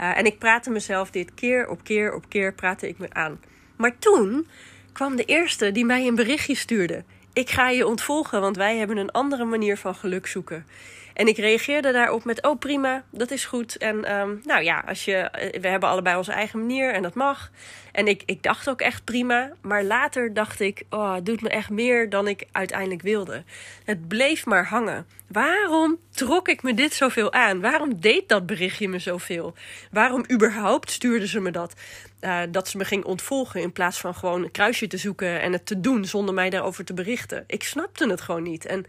Uh, 0.00 0.18
en 0.18 0.26
ik 0.26 0.38
praatte 0.38 0.70
mezelf 0.70 1.10
dit 1.10 1.34
keer 1.34 1.68
op 1.68 1.84
keer 1.84 2.14
op 2.14 2.28
keer 2.28 2.54
praatte 2.54 2.88
ik 2.88 2.98
me 2.98 3.06
aan. 3.12 3.40
Maar 3.76 3.98
toen 3.98 4.46
kwam 4.92 5.16
de 5.16 5.24
eerste 5.24 5.72
die 5.72 5.84
mij 5.84 6.06
een 6.06 6.14
berichtje 6.14 6.54
stuurde. 6.54 7.04
Ik 7.32 7.50
ga 7.50 7.68
je 7.68 7.86
ontvolgen, 7.86 8.40
want 8.40 8.56
wij 8.56 8.76
hebben 8.76 8.96
een 8.96 9.10
andere 9.10 9.44
manier 9.44 9.76
van 9.76 9.94
geluk 9.94 10.26
zoeken. 10.26 10.66
En 11.14 11.28
ik 11.28 11.36
reageerde 11.36 11.92
daarop 11.92 12.24
met: 12.24 12.42
Oh, 12.42 12.58
prima, 12.58 13.04
dat 13.10 13.30
is 13.30 13.44
goed. 13.44 13.76
En 13.76 14.18
um, 14.18 14.40
nou 14.44 14.62
ja, 14.62 14.84
als 14.86 15.04
je, 15.04 15.16
eh, 15.16 15.60
we 15.60 15.68
hebben 15.68 15.88
allebei 15.88 16.16
onze 16.16 16.32
eigen 16.32 16.58
manier 16.58 16.92
en 16.92 17.02
dat 17.02 17.14
mag. 17.14 17.50
En 17.92 18.06
ik, 18.06 18.22
ik 18.26 18.42
dacht 18.42 18.68
ook 18.68 18.80
echt 18.80 19.04
prima. 19.04 19.52
Maar 19.60 19.84
later 19.84 20.34
dacht 20.34 20.60
ik: 20.60 20.82
Oh, 20.90 21.14
het 21.14 21.26
doet 21.26 21.42
me 21.42 21.48
echt 21.48 21.70
meer 21.70 22.10
dan 22.10 22.28
ik 22.28 22.46
uiteindelijk 22.52 23.02
wilde. 23.02 23.42
Het 23.84 24.08
bleef 24.08 24.46
maar 24.46 24.66
hangen. 24.66 25.06
Waarom 25.26 25.98
trok 26.10 26.48
ik 26.48 26.62
me 26.62 26.74
dit 26.74 26.94
zoveel 26.94 27.32
aan? 27.32 27.60
Waarom 27.60 28.00
deed 28.00 28.28
dat 28.28 28.46
berichtje 28.46 28.88
me 28.88 28.98
zoveel? 28.98 29.54
Waarom 29.90 30.24
überhaupt 30.30 30.90
stuurde 30.90 31.26
ze 31.26 31.40
me 31.40 31.50
dat? 31.50 31.74
Uh, 32.20 32.40
dat 32.48 32.68
ze 32.68 32.76
me 32.76 32.84
ging 32.84 33.04
ontvolgen 33.04 33.60
in 33.60 33.72
plaats 33.72 33.98
van 34.00 34.14
gewoon 34.14 34.42
een 34.42 34.50
kruisje 34.50 34.86
te 34.86 34.96
zoeken 34.96 35.40
en 35.40 35.52
het 35.52 35.66
te 35.66 35.80
doen 35.80 36.04
zonder 36.04 36.34
mij 36.34 36.50
daarover 36.50 36.84
te 36.84 36.94
berichten. 36.94 37.44
Ik 37.46 37.64
snapte 37.64 38.08
het 38.08 38.20
gewoon 38.20 38.42
niet. 38.42 38.66
En 38.66 38.86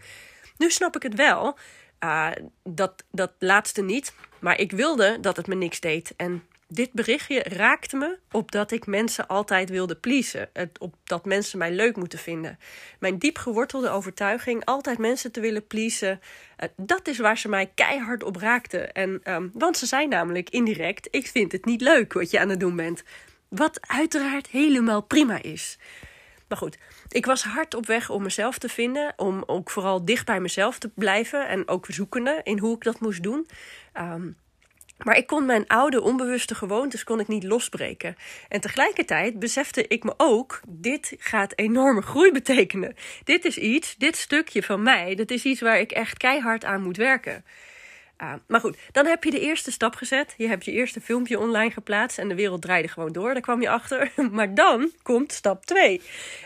nu 0.56 0.70
snap 0.70 0.96
ik 0.96 1.02
het 1.02 1.14
wel. 1.14 1.56
Uh, 2.04 2.30
dat, 2.62 3.04
dat 3.10 3.32
laatste 3.38 3.82
niet. 3.82 4.14
Maar 4.38 4.60
ik 4.60 4.72
wilde 4.72 5.18
dat 5.20 5.36
het 5.36 5.46
me 5.46 5.54
niks 5.54 5.80
deed. 5.80 6.14
En 6.16 6.42
dit 6.68 6.92
berichtje 6.92 7.42
raakte 7.42 7.96
me 7.96 8.18
op 8.30 8.52
dat 8.52 8.70
ik 8.70 8.86
mensen 8.86 9.26
altijd 9.26 9.70
wilde 9.70 9.96
pleasen. 9.96 10.48
Op 10.78 10.94
dat 11.04 11.24
mensen 11.24 11.58
mij 11.58 11.72
leuk 11.72 11.96
moeten 11.96 12.18
vinden. 12.18 12.58
Mijn 12.98 13.18
diep 13.18 13.38
gewortelde 13.38 13.90
overtuiging 13.90 14.64
altijd 14.64 14.98
mensen 14.98 15.32
te 15.32 15.40
willen 15.40 15.66
pleasen. 15.66 16.20
Uh, 16.60 16.68
dat 16.76 17.08
is 17.08 17.18
waar 17.18 17.38
ze 17.38 17.48
mij 17.48 17.70
keihard 17.74 18.22
op 18.22 18.36
raakten. 18.36 18.92
En, 18.92 19.20
um, 19.24 19.50
want 19.54 19.76
ze 19.76 19.86
zijn 19.86 20.08
namelijk 20.08 20.50
indirect: 20.50 21.08
ik 21.10 21.26
vind 21.26 21.52
het 21.52 21.64
niet 21.64 21.80
leuk 21.80 22.12
wat 22.12 22.30
je 22.30 22.40
aan 22.40 22.48
het 22.48 22.60
doen 22.60 22.76
bent. 22.76 23.02
Wat 23.48 23.78
uiteraard 23.80 24.46
helemaal 24.46 25.00
prima 25.02 25.42
is. 25.42 25.78
Maar 26.48 26.58
goed, 26.58 26.78
ik 27.08 27.26
was 27.26 27.44
hard 27.44 27.74
op 27.74 27.86
weg 27.86 28.10
om 28.10 28.22
mezelf 28.22 28.58
te 28.58 28.68
vinden. 28.68 29.12
Om 29.16 29.42
ook 29.46 29.70
vooral 29.70 30.04
dicht 30.04 30.26
bij 30.26 30.40
mezelf 30.40 30.78
te 30.78 30.88
blijven. 30.88 31.48
En 31.48 31.68
ook 31.68 31.86
zoekende 31.88 32.40
in 32.42 32.58
hoe 32.58 32.74
ik 32.74 32.84
dat 32.84 33.00
moest 33.00 33.22
doen. 33.22 33.48
Um, 33.94 34.36
maar 35.04 35.16
ik 35.16 35.26
kon 35.26 35.46
mijn 35.46 35.66
oude 35.66 36.00
onbewuste 36.00 36.54
gewoontes 36.54 37.04
kon 37.04 37.20
ik 37.20 37.28
niet 37.28 37.44
losbreken. 37.44 38.16
En 38.48 38.60
tegelijkertijd 38.60 39.38
besefte 39.38 39.86
ik 39.88 40.04
me 40.04 40.14
ook, 40.16 40.60
dit 40.68 41.14
gaat 41.18 41.52
enorme 41.56 42.02
groei 42.02 42.32
betekenen. 42.32 42.94
Dit 43.24 43.44
is 43.44 43.58
iets, 43.58 43.96
dit 43.96 44.16
stukje 44.16 44.62
van 44.62 44.82
mij, 44.82 45.14
dat 45.14 45.30
is 45.30 45.44
iets 45.44 45.60
waar 45.60 45.80
ik 45.80 45.92
echt 45.92 46.16
keihard 46.16 46.64
aan 46.64 46.82
moet 46.82 46.96
werken. 46.96 47.44
Maar 48.46 48.60
goed, 48.60 48.76
dan 48.92 49.06
heb 49.06 49.24
je 49.24 49.30
de 49.30 49.40
eerste 49.40 49.70
stap 49.70 49.94
gezet. 49.94 50.34
Je 50.36 50.48
hebt 50.48 50.64
je 50.64 50.72
eerste 50.72 51.00
filmpje 51.00 51.38
online 51.38 51.70
geplaatst 51.70 52.18
en 52.18 52.28
de 52.28 52.34
wereld 52.34 52.62
draaide 52.62 52.88
gewoon 52.88 53.12
door. 53.12 53.32
Daar 53.32 53.42
kwam 53.42 53.60
je 53.60 53.68
achter. 53.68 54.12
Maar 54.30 54.54
dan 54.54 54.90
komt 55.02 55.32
stap 55.32 55.66
2. 55.66 56.02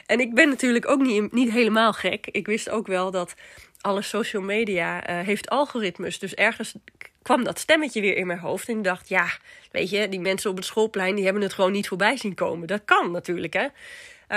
En 0.06 0.20
ik 0.20 0.34
ben 0.34 0.48
natuurlijk 0.48 0.88
ook 0.88 1.00
niet, 1.00 1.32
niet 1.32 1.50
helemaal 1.50 1.92
gek. 1.92 2.26
Ik 2.26 2.46
wist 2.46 2.70
ook 2.70 2.86
wel 2.86 3.10
dat 3.10 3.34
alle 3.80 4.02
social 4.02 4.42
media 4.42 5.10
uh, 5.10 5.26
heeft 5.26 5.48
algoritmes. 5.48 6.18
Dus 6.18 6.34
ergens 6.34 6.74
kwam 7.22 7.44
dat 7.44 7.58
stemmetje 7.58 8.00
weer 8.00 8.16
in 8.16 8.26
mijn 8.26 8.38
hoofd. 8.38 8.68
En 8.68 8.76
ik 8.76 8.84
dacht, 8.84 9.08
ja, 9.08 9.26
weet 9.70 9.90
je, 9.90 10.08
die 10.08 10.20
mensen 10.20 10.50
op 10.50 10.56
het 10.56 10.64
schoolplein... 10.64 11.14
die 11.14 11.24
hebben 11.24 11.42
het 11.42 11.52
gewoon 11.52 11.72
niet 11.72 11.88
voorbij 11.88 12.16
zien 12.16 12.34
komen. 12.34 12.66
Dat 12.66 12.84
kan 12.84 13.10
natuurlijk, 13.10 13.52
hè. 13.52 13.66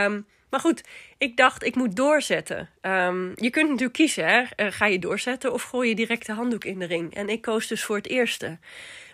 Um, 0.06 0.26
maar 0.54 0.62
goed, 0.62 0.84
ik 1.18 1.38
dacht, 1.38 1.64
ik 1.64 1.76
moet 1.76 1.96
doorzetten. 1.96 2.70
Um, 2.82 3.32
je 3.36 3.50
kunt 3.50 3.70
natuurlijk 3.70 3.94
kiezen, 3.94 4.26
hè? 4.28 4.40
Uh, 4.40 4.72
ga 4.72 4.86
je 4.86 5.00
doorzetten 5.00 5.54
of 5.54 5.64
gooi 5.64 5.90
je 5.90 5.96
direct 5.96 6.26
de 6.26 6.34
handdoek 6.34 6.64
in 6.64 6.80
de 6.80 6.86
ring? 6.86 7.16
En 7.16 7.30
ik 7.30 7.42
koos 7.42 7.68
dus 7.68 7.84
voor 7.84 7.96
het 7.96 8.08
eerste. 8.08 8.58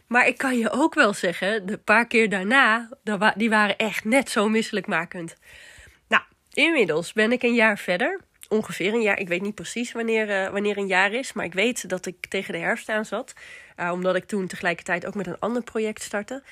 Maar 0.08 0.27
ik 0.27 0.38
kan 0.38 0.58
je 0.58 0.69
ook 0.72 0.93
wel 0.93 1.13
zeggen, 1.13 1.65
de 1.65 1.77
paar 1.77 2.08
keer 2.08 2.29
daarna, 2.29 2.89
die 3.36 3.50
waren 3.50 3.77
echt 3.77 4.03
net 4.03 4.29
zo 4.29 4.50
misselijkmakend. 4.50 5.36
Nou, 6.08 6.24
inmiddels 6.53 7.13
ben 7.13 7.31
ik 7.31 7.43
een 7.43 7.53
jaar 7.53 7.77
verder. 7.77 8.19
Ongeveer 8.50 8.93
een 8.93 9.01
jaar. 9.01 9.19
Ik 9.19 9.27
weet 9.27 9.41
niet 9.41 9.55
precies 9.55 9.91
wanneer, 9.91 10.29
uh, 10.29 10.50
wanneer 10.50 10.77
een 10.77 10.88
jaar 10.88 11.12
is. 11.12 11.34
Maar 11.34 11.46
ik 11.46 11.53
weet 11.53 11.89
dat 11.89 12.05
ik 12.05 12.25
tegen 12.29 12.53
de 12.53 12.60
herfst 12.60 12.89
aan 12.89 13.05
zat. 13.05 13.34
Uh, 13.79 13.91
omdat 13.91 14.15
ik 14.15 14.25
toen 14.25 14.48
tegelijkertijd 14.48 15.05
ook 15.05 15.15
met 15.15 15.27
een 15.27 15.39
ander 15.39 15.63
project 15.63 16.01
startte. 16.01 16.43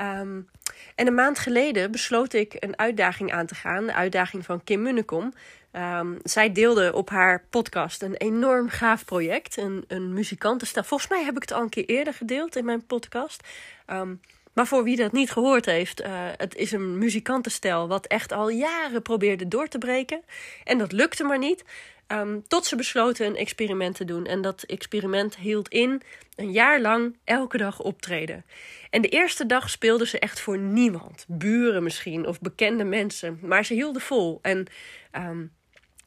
Um, 0.00 0.48
en 0.94 1.06
een 1.06 1.14
maand 1.14 1.38
geleden 1.38 1.90
besloot 1.90 2.32
ik 2.32 2.56
een 2.58 2.78
uitdaging 2.78 3.32
aan 3.32 3.46
te 3.46 3.54
gaan. 3.54 3.86
De 3.86 3.94
uitdaging 3.94 4.44
van 4.44 4.64
Kim 4.64 4.82
Munnekom. 4.82 5.32
Um, 5.72 6.18
zij 6.22 6.52
deelde 6.52 6.92
op 6.92 7.10
haar 7.10 7.44
podcast 7.50 8.02
een 8.02 8.14
enorm 8.14 8.68
gaaf 8.68 9.04
project. 9.04 9.56
Een, 9.56 9.84
een. 9.88 10.24
Volgens 10.72 11.08
mij 11.08 11.24
heb 11.24 11.36
ik 11.36 11.42
het 11.42 11.52
al 11.52 11.62
een 11.62 11.68
keer 11.68 11.84
eerder 11.84 12.14
gedeeld 12.14 12.56
in 12.56 12.64
mijn 12.64 12.86
podcast. 12.86 13.48
Um, 13.86 14.20
Maar 14.52 14.66
voor 14.66 14.84
wie 14.84 14.96
dat 14.96 15.12
niet 15.12 15.30
gehoord 15.30 15.66
heeft, 15.66 16.00
uh, 16.00 16.08
het 16.36 16.54
is 16.54 16.72
een 16.72 16.98
muzikantenstel 16.98 17.88
wat 17.88 18.06
echt 18.06 18.32
al 18.32 18.48
jaren 18.48 19.02
probeerde 19.02 19.48
door 19.48 19.68
te 19.68 19.78
breken. 19.78 20.22
En 20.64 20.78
dat 20.78 20.92
lukte 20.92 21.24
maar 21.24 21.38
niet. 21.38 21.64
Um, 22.12 22.42
tot 22.48 22.66
ze 22.66 22.76
besloten 22.76 23.26
een 23.26 23.36
experiment 23.36 23.94
te 23.96 24.04
doen. 24.04 24.26
En 24.26 24.42
dat 24.42 24.62
experiment 24.62 25.36
hield 25.36 25.68
in 25.68 26.02
een 26.36 26.52
jaar 26.52 26.80
lang 26.80 27.16
elke 27.24 27.56
dag 27.56 27.80
optreden. 27.80 28.44
En 28.90 29.02
de 29.02 29.08
eerste 29.08 29.46
dag 29.46 29.70
speelden 29.70 30.06
ze 30.06 30.18
echt 30.18 30.40
voor 30.40 30.58
niemand. 30.58 31.24
Buren 31.28 31.82
misschien 31.82 32.26
of 32.26 32.40
bekende 32.40 32.84
mensen. 32.84 33.38
Maar 33.42 33.64
ze 33.64 33.74
hielden 33.74 34.02
vol. 34.02 34.38
En 34.42 34.66
um, 35.12 35.52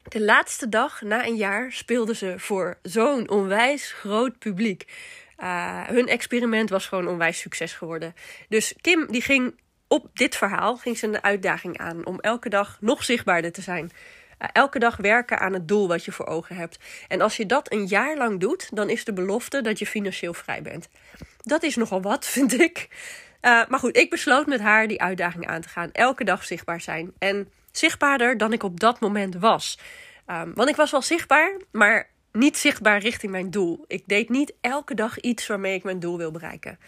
de 0.04 0.22
laatste 0.22 0.70
dag, 0.70 1.02
na 1.02 1.26
een 1.26 1.36
jaar, 1.36 1.72
speelden 1.72 2.16
ze 2.16 2.34
voor 2.38 2.78
zo'n 2.82 3.30
onwijs 3.30 3.92
groot 3.92 4.40
publiek. 4.40 4.86
Uh, 5.38 5.88
hun 5.88 6.08
experiment 6.08 6.70
was 6.70 6.88
gewoon 6.88 7.08
onwijs 7.08 7.40
succes 7.40 7.74
geworden. 7.74 8.16
Dus 8.50 8.74
Kim 8.82 9.12
die 9.12 9.22
ging 9.22 9.62
op 9.88 10.10
dit 10.14 10.36
verhaal 10.36 10.78
ging 10.78 10.98
ze 10.98 11.08
een 11.08 11.24
uitdaging 11.24 11.78
aan 11.78 12.06
om 12.06 12.20
elke 12.20 12.50
dag 12.50 12.78
nog 12.80 13.04
zichtbaarder 13.04 13.52
te 13.52 13.62
zijn. 13.62 13.92
Uh, 14.40 14.48
elke 14.54 14.80
dag 14.80 14.98
werken 14.98 15.40
aan 15.40 15.54
het 15.54 15.68
doel 15.68 15.88
wat 15.88 16.06
je 16.06 16.12
voor 16.12 16.26
ogen 16.26 16.56
hebt. 16.56 16.80
En 17.08 17.22
als 17.22 17.38
je 17.38 17.46
dat 17.46 17.72
een 17.72 17.86
jaar 17.86 18.18
lang 18.18 18.40
doet, 18.40 18.76
dan 18.76 18.90
is 18.90 19.06
de 19.06 19.14
belofte 19.14 19.62
dat 19.62 19.80
je 19.80 19.86
financieel 19.86 20.34
vrij 20.34 20.62
bent. 20.62 20.90
Dat 21.38 21.64
is 21.64 21.76
nogal 21.76 22.02
wat, 22.02 22.26
vind 22.38 22.60
ik. 22.60 22.88
Uh, 23.42 23.62
maar 23.68 23.80
goed, 23.80 23.98
ik 23.98 24.10
besloot 24.10 24.48
met 24.48 24.60
haar 24.60 24.88
die 24.88 25.02
uitdaging 25.02 25.48
aan 25.48 25.62
te 25.62 25.70
gaan. 25.70 25.92
Elke 25.92 26.24
dag 26.24 26.44
zichtbaar 26.44 26.82
zijn. 26.82 27.14
En 27.20 27.50
zichtbaarder 27.72 28.38
dan 28.38 28.54
ik 28.54 28.64
op 28.64 28.80
dat 28.80 29.00
moment 29.00 29.36
was. 29.36 29.80
Um, 30.28 30.54
want 30.54 30.70
ik 30.70 30.76
was 30.76 30.92
wel 30.92 31.02
zichtbaar, 31.02 31.58
maar 31.72 32.10
niet 32.34 32.58
zichtbaar 32.58 33.00
richting 33.00 33.32
mijn 33.32 33.52
doel. 33.52 33.86
Ik 33.88 34.04
deed 34.06 34.30
niet 34.30 34.54
elke 34.62 34.94
dag 34.94 35.20
iets 35.20 35.48
waarmee 35.48 35.76
ik 35.76 35.84
mijn 35.84 36.00
doel 36.00 36.18
wil 36.18 36.32
bereiken. 36.32 36.80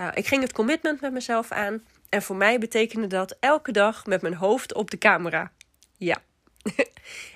Uh, 0.00 0.08
ik 0.14 0.26
ging 0.26 0.42
het 0.42 0.52
commitment 0.52 1.00
met 1.00 1.12
mezelf 1.12 1.50
aan. 1.50 1.82
En 2.08 2.22
voor 2.22 2.36
mij 2.36 2.58
betekende 2.58 3.06
dat 3.06 3.36
elke 3.40 3.72
dag 3.72 4.06
met 4.06 4.22
mijn 4.22 4.34
hoofd 4.34 4.74
op 4.74 4.90
de 4.90 4.98
camera. 4.98 5.52
Ja. 5.96 6.16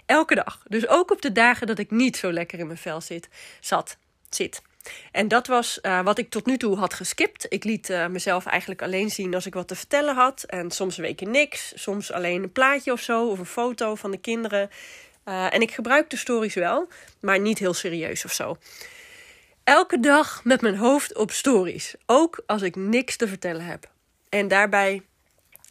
elke 0.07 0.35
dag. 0.35 0.63
Dus 0.69 0.89
ook 0.89 1.11
op 1.11 1.23
de 1.23 1.33
dagen 1.33 1.67
dat 1.67 1.79
ik 1.79 1.91
niet 1.91 2.17
zo 2.17 2.33
lekker 2.33 2.59
in 2.59 2.67
mijn 2.67 2.79
vel 2.79 3.01
zit, 3.01 3.29
zat, 3.61 3.97
zit. 4.31 4.63
En 5.13 5.29
dat 5.29 5.47
was 5.47 5.79
uh, 5.83 6.03
wat 6.03 6.19
ik 6.19 6.31
tot 6.31 6.47
nu 6.47 6.57
toe 6.57 6.77
had 6.77 6.95
geskipt. 6.95 7.47
Ik 7.49 7.65
liet 7.65 7.91
uh, 7.91 8.07
mezelf 8.07 8.47
eigenlijk 8.47 8.83
alleen 8.83 9.11
zien 9.11 9.35
als 9.35 9.47
ik 9.47 9.55
wat 9.55 9.69
te 9.69 9.75
vertellen 9.75 10.15
had. 10.15 10.43
En 10.43 10.71
soms 10.71 10.97
weken 10.97 11.31
niks. 11.31 11.73
Soms 11.75 12.13
alleen 12.13 12.43
een 12.43 12.53
plaatje 12.53 12.93
of 12.93 13.01
zo. 13.01 13.29
Of 13.29 13.39
een 13.39 13.47
foto 13.47 13.95
van 13.95 14.11
de 14.11 14.19
kinderen. 14.19 14.71
Uh, 15.25 15.55
en 15.55 15.61
ik 15.61 15.71
gebruik 15.71 16.11
de 16.11 16.17
stories 16.17 16.55
wel, 16.55 16.89
maar 17.21 17.41
niet 17.41 17.59
heel 17.59 17.75
serieus 17.75 18.25
of 18.25 18.33
zo. 18.33 18.57
Elke 19.65 20.01
dag 20.01 20.45
met 20.45 20.61
mijn 20.61 20.77
hoofd 20.77 21.17
op 21.17 21.31
stories. 21.31 21.95
Ook 22.07 22.43
als 22.47 22.63
ik 22.63 22.77
niks 22.77 23.17
te 23.17 23.29
vertellen 23.29 23.65
heb. 23.65 23.91
En 24.29 24.49
daarbij 24.49 25.03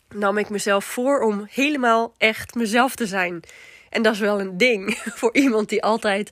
nam 0.10 0.38
ik 0.38 0.50
mezelf 0.50 0.86
voor 0.86 1.20
om 1.20 1.48
helemaal 1.50 2.14
echt 2.18 2.56
mezelf 2.56 2.96
te 2.96 3.08
zijn. 3.08 3.44
En 3.90 4.02
dat 4.02 4.14
is 4.14 4.20
wel 4.20 4.40
een 4.40 4.58
ding 4.58 4.98
voor 5.20 5.34
iemand 5.36 5.70
die 5.70 5.84
altijd 5.84 6.32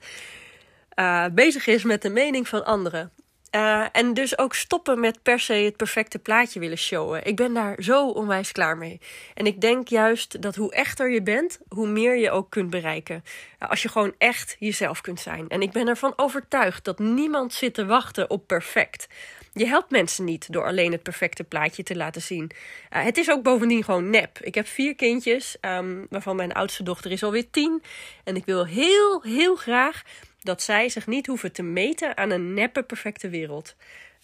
uh, 0.95 1.25
bezig 1.31 1.67
is 1.67 1.83
met 1.83 2.01
de 2.01 2.09
mening 2.09 2.47
van 2.47 2.65
anderen. 2.65 3.11
Uh, 3.51 3.85
en 3.91 4.13
dus 4.13 4.37
ook 4.37 4.55
stoppen 4.55 4.99
met 4.99 5.21
per 5.23 5.39
se 5.39 5.53
het 5.53 5.77
perfecte 5.77 6.19
plaatje 6.19 6.59
willen 6.59 6.77
showen. 6.77 7.25
Ik 7.25 7.35
ben 7.35 7.53
daar 7.53 7.75
zo 7.79 8.09
onwijs 8.09 8.51
klaar 8.51 8.77
mee. 8.77 8.99
En 9.33 9.45
ik 9.45 9.61
denk 9.61 9.87
juist 9.87 10.41
dat 10.41 10.55
hoe 10.55 10.73
echter 10.73 11.11
je 11.11 11.21
bent, 11.21 11.59
hoe 11.69 11.87
meer 11.87 12.17
je 12.17 12.31
ook 12.31 12.49
kunt 12.49 12.69
bereiken. 12.69 13.23
Als 13.59 13.81
je 13.81 13.89
gewoon 13.89 14.13
echt 14.17 14.55
jezelf 14.59 15.01
kunt 15.01 15.19
zijn. 15.19 15.49
En 15.49 15.61
ik 15.61 15.71
ben 15.71 15.87
ervan 15.87 16.13
overtuigd 16.15 16.85
dat 16.85 16.99
niemand 16.99 17.53
zit 17.53 17.73
te 17.73 17.85
wachten 17.85 18.29
op 18.29 18.47
perfect. 18.47 19.07
Je 19.53 19.65
helpt 19.65 19.91
mensen 19.91 20.25
niet 20.25 20.53
door 20.53 20.65
alleen 20.65 20.91
het 20.91 21.03
perfecte 21.03 21.43
plaatje 21.43 21.83
te 21.83 21.95
laten 21.95 22.21
zien. 22.21 22.51
Uh, 22.93 23.03
het 23.03 23.17
is 23.17 23.31
ook 23.31 23.43
bovendien 23.43 23.83
gewoon 23.83 24.09
nep. 24.09 24.39
Ik 24.41 24.55
heb 24.55 24.67
vier 24.67 24.95
kindjes, 24.95 25.57
um, 25.61 26.07
waarvan 26.09 26.35
mijn 26.35 26.53
oudste 26.53 26.83
dochter 26.83 27.11
is 27.11 27.23
alweer 27.23 27.49
tien. 27.51 27.83
En 28.23 28.35
ik 28.35 28.45
wil 28.45 28.65
heel, 28.65 29.21
heel 29.21 29.55
graag 29.55 30.03
dat 30.41 30.61
zij 30.61 30.89
zich 30.89 31.07
niet 31.07 31.27
hoeven 31.27 31.51
te 31.51 31.63
meten 31.63 32.17
aan 32.17 32.29
een 32.29 32.53
neppe 32.53 32.83
perfecte 32.83 33.29
wereld. 33.29 33.75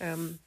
Um, 0.01 0.39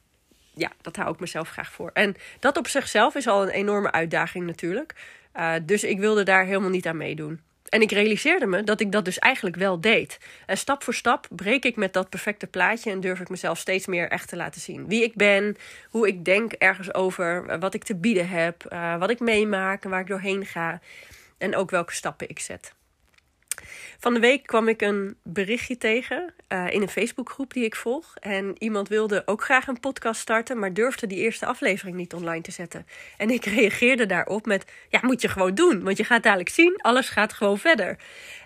ja, 0.53 0.71
dat 0.81 0.95
hou 0.95 1.13
ik 1.13 1.19
mezelf 1.19 1.49
graag 1.49 1.71
voor. 1.71 1.89
En 1.93 2.15
dat 2.39 2.57
op 2.57 2.67
zichzelf 2.67 3.15
is 3.15 3.27
al 3.27 3.41
een 3.41 3.49
enorme 3.49 3.91
uitdaging 3.91 4.45
natuurlijk. 4.45 4.95
Uh, 5.35 5.53
dus 5.63 5.83
ik 5.83 5.99
wilde 5.99 6.23
daar 6.23 6.45
helemaal 6.45 6.69
niet 6.69 6.87
aan 6.87 6.97
meedoen. 6.97 7.39
En 7.69 7.81
ik 7.81 7.91
realiseerde 7.91 8.45
me 8.45 8.63
dat 8.63 8.79
ik 8.79 8.91
dat 8.91 9.05
dus 9.05 9.19
eigenlijk 9.19 9.55
wel 9.55 9.81
deed. 9.81 10.19
En 10.45 10.57
stap 10.57 10.83
voor 10.83 10.93
stap 10.93 11.27
breek 11.29 11.65
ik 11.65 11.75
met 11.75 11.93
dat 11.93 12.09
perfecte 12.09 12.47
plaatje 12.47 12.91
en 12.91 12.99
durf 12.99 13.19
ik 13.19 13.29
mezelf 13.29 13.57
steeds 13.57 13.85
meer 13.85 14.09
echt 14.09 14.27
te 14.29 14.35
laten 14.35 14.61
zien. 14.61 14.87
Wie 14.87 15.03
ik 15.03 15.15
ben, 15.15 15.57
hoe 15.89 16.07
ik 16.07 16.25
denk 16.25 16.51
ergens 16.51 16.93
over, 16.93 17.59
wat 17.59 17.73
ik 17.73 17.83
te 17.83 17.95
bieden 17.95 18.29
heb, 18.29 18.65
uh, 18.73 18.97
wat 18.97 19.09
ik 19.09 19.19
meemaak 19.19 19.83
en 19.83 19.89
waar 19.89 19.99
ik 19.99 20.07
doorheen 20.07 20.45
ga. 20.45 20.79
En 21.37 21.55
ook 21.55 21.69
welke 21.69 21.93
stappen 21.93 22.29
ik 22.29 22.39
zet. 22.39 22.73
Van 23.99 24.13
de 24.13 24.19
week 24.19 24.47
kwam 24.47 24.67
ik 24.67 24.81
een 24.81 25.17
berichtje 25.23 25.77
tegen 25.77 26.33
uh, 26.49 26.65
in 26.69 26.81
een 26.81 26.89
Facebookgroep 26.89 27.53
die 27.53 27.63
ik 27.63 27.75
volg. 27.75 28.15
En 28.19 28.55
iemand 28.57 28.87
wilde 28.87 29.21
ook 29.25 29.43
graag 29.43 29.67
een 29.67 29.79
podcast 29.79 30.21
starten, 30.21 30.59
maar 30.59 30.73
durfde 30.73 31.07
die 31.07 31.17
eerste 31.17 31.45
aflevering 31.45 31.95
niet 31.95 32.13
online 32.13 32.41
te 32.41 32.51
zetten. 32.51 32.87
En 33.17 33.29
ik 33.29 33.45
reageerde 33.45 34.05
daarop 34.05 34.45
met: 34.45 34.65
Ja, 34.89 34.99
moet 35.01 35.21
je 35.21 35.27
gewoon 35.27 35.55
doen, 35.55 35.83
want 35.83 35.97
je 35.97 36.03
gaat 36.03 36.23
dadelijk 36.23 36.49
zien, 36.49 36.81
alles 36.81 37.09
gaat 37.09 37.33
gewoon 37.33 37.59
verder. 37.59 37.97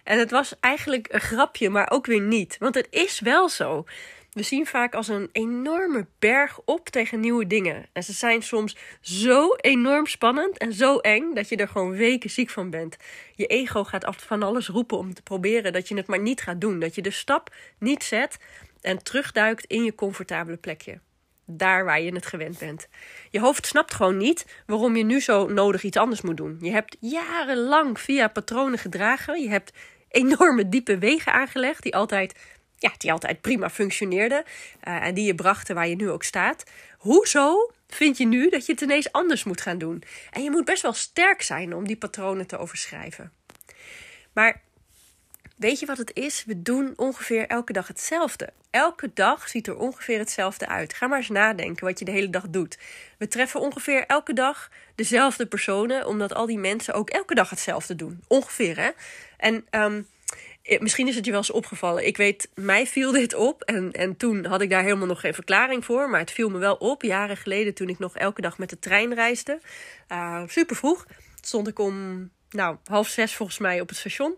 En 0.03 0.20
het 0.20 0.32
was 0.32 0.53
eigenlijk 0.60 1.08
een 1.13 1.22
grapje, 1.22 1.70
maar 1.70 1.91
ook 1.91 2.05
weer 2.05 2.22
niet. 2.22 2.58
Want 2.60 2.75
het 2.75 2.88
is 2.89 3.20
wel 3.20 3.50
zo. 3.50 3.86
We 4.33 4.43
zien 4.43 4.65
vaak 4.65 4.95
als 4.95 5.07
een 5.07 5.29
enorme 5.31 6.07
berg 6.19 6.59
op 6.65 6.89
tegen 6.89 7.19
nieuwe 7.19 7.47
dingen. 7.47 7.85
En 7.93 8.03
ze 8.03 8.13
zijn 8.13 8.41
soms 8.41 8.77
zo 9.01 9.55
enorm 9.55 10.05
spannend 10.05 10.57
en 10.57 10.73
zo 10.73 10.97
eng 10.97 11.33
dat 11.33 11.49
je 11.49 11.55
er 11.55 11.67
gewoon 11.67 11.91
weken 11.91 12.29
ziek 12.29 12.49
van 12.49 12.69
bent. 12.69 12.97
Je 13.35 13.45
ego 13.45 13.83
gaat 13.83 14.05
af 14.05 14.17
van 14.25 14.43
alles 14.43 14.67
roepen 14.67 14.97
om 14.97 15.13
te 15.13 15.21
proberen 15.21 15.73
dat 15.73 15.87
je 15.87 15.95
het 15.95 16.07
maar 16.07 16.21
niet 16.21 16.41
gaat 16.41 16.61
doen. 16.61 16.79
Dat 16.79 16.95
je 16.95 17.01
de 17.01 17.11
stap 17.11 17.55
niet 17.79 18.03
zet 18.03 18.37
en 18.81 19.03
terugduikt 19.03 19.65
in 19.65 19.83
je 19.83 19.95
comfortabele 19.95 20.57
plekje. 20.57 20.99
Daar 21.45 21.85
waar 21.85 22.01
je 22.01 22.13
het 22.13 22.25
gewend 22.25 22.57
bent. 22.57 22.87
Je 23.29 23.39
hoofd 23.39 23.65
snapt 23.65 23.93
gewoon 23.93 24.17
niet 24.17 24.63
waarom 24.65 24.95
je 24.95 25.03
nu 25.03 25.21
zo 25.21 25.47
nodig 25.47 25.83
iets 25.83 25.97
anders 25.97 26.21
moet 26.21 26.37
doen. 26.37 26.57
Je 26.61 26.71
hebt 26.71 26.97
jarenlang 26.99 27.99
via 27.99 28.27
patronen 28.27 28.79
gedragen. 28.79 29.41
Je 29.41 29.49
hebt 29.49 29.71
enorme 30.09 30.69
diepe 30.69 30.97
wegen 30.97 31.33
aangelegd 31.33 31.83
die 31.83 31.95
altijd 31.95 32.35
ja, 32.83 32.91
die 32.97 33.11
altijd 33.11 33.41
prima 33.41 33.69
functioneerde 33.69 34.45
uh, 34.87 35.05
en 35.05 35.13
die 35.13 35.25
je 35.25 35.35
brachten 35.35 35.75
waar 35.75 35.87
je 35.87 35.95
nu 35.95 36.09
ook 36.09 36.23
staat. 36.23 36.63
Hoezo 36.97 37.71
vind 37.87 38.17
je 38.17 38.25
nu 38.25 38.49
dat 38.49 38.65
je 38.65 38.71
het 38.71 38.81
ineens 38.81 39.11
anders 39.11 39.43
moet 39.43 39.61
gaan 39.61 39.77
doen? 39.77 40.03
En 40.31 40.43
je 40.43 40.51
moet 40.51 40.65
best 40.65 40.81
wel 40.81 40.93
sterk 40.93 41.41
zijn 41.41 41.75
om 41.75 41.87
die 41.87 41.97
patronen 41.97 42.47
te 42.47 42.57
overschrijven. 42.57 43.31
Maar 44.33 44.61
weet 45.55 45.79
je 45.79 45.85
wat 45.85 45.97
het 45.97 46.11
is? 46.13 46.43
We 46.45 46.61
doen 46.61 46.93
ongeveer 46.95 47.47
elke 47.47 47.73
dag 47.73 47.87
hetzelfde. 47.87 48.49
Elke 48.69 49.11
dag 49.13 49.47
ziet 49.47 49.67
er 49.67 49.77
ongeveer 49.77 50.19
hetzelfde 50.19 50.67
uit. 50.67 50.93
Ga 50.93 51.07
maar 51.07 51.17
eens 51.17 51.29
nadenken 51.29 51.85
wat 51.85 51.99
je 51.99 52.05
de 52.05 52.11
hele 52.11 52.29
dag 52.29 52.47
doet. 52.49 52.77
We 53.17 53.27
treffen 53.27 53.59
ongeveer 53.59 54.05
elke 54.05 54.33
dag 54.33 54.71
dezelfde 54.95 55.45
personen, 55.45 56.07
omdat 56.07 56.33
al 56.33 56.45
die 56.45 56.57
mensen 56.57 56.93
ook 56.93 57.09
elke 57.09 57.35
dag 57.35 57.49
hetzelfde 57.49 57.95
doen. 57.95 58.23
Ongeveer, 58.27 58.77
hè? 58.77 58.89
En 59.37 59.67
um, 59.71 60.07
Misschien 60.63 61.08
is 61.08 61.15
het 61.15 61.25
je 61.25 61.32
wel 61.32 61.39
eens 61.39 61.51
opgevallen. 61.51 62.05
Ik 62.05 62.17
weet, 62.17 62.50
mij 62.55 62.88
viel 62.88 63.12
dit 63.12 63.34
op. 63.34 63.62
En, 63.62 63.91
en 63.91 64.17
toen 64.17 64.46
had 64.46 64.62
ik 64.62 64.70
daar 64.70 64.84
helemaal 64.84 65.08
nog 65.08 65.20
geen 65.20 65.34
verklaring 65.34 65.86
voor. 65.86 66.10
Maar 66.10 66.20
het 66.20 66.32
viel 66.32 66.50
me 66.50 66.58
wel 66.58 66.75
op. 66.75 67.01
Jaren 67.01 67.38
geleden, 67.38 67.74
toen 67.74 67.89
ik 67.89 68.00
nog 68.00 68.17
elke 68.17 68.41
dag 68.41 68.58
met 68.58 68.70
de 68.70 68.79
trein 68.79 69.13
reisde. 69.13 69.60
Uh, 70.12 70.43
super 70.48 70.75
vroeg. 70.75 71.05
Stond 71.41 71.67
ik 71.67 71.79
om 71.79 72.29
nou, 72.50 72.77
half 72.86 73.08
zes 73.08 73.36
volgens 73.36 73.58
mij 73.58 73.82
op 73.82 73.89
het 73.89 73.98
station. 73.98 74.36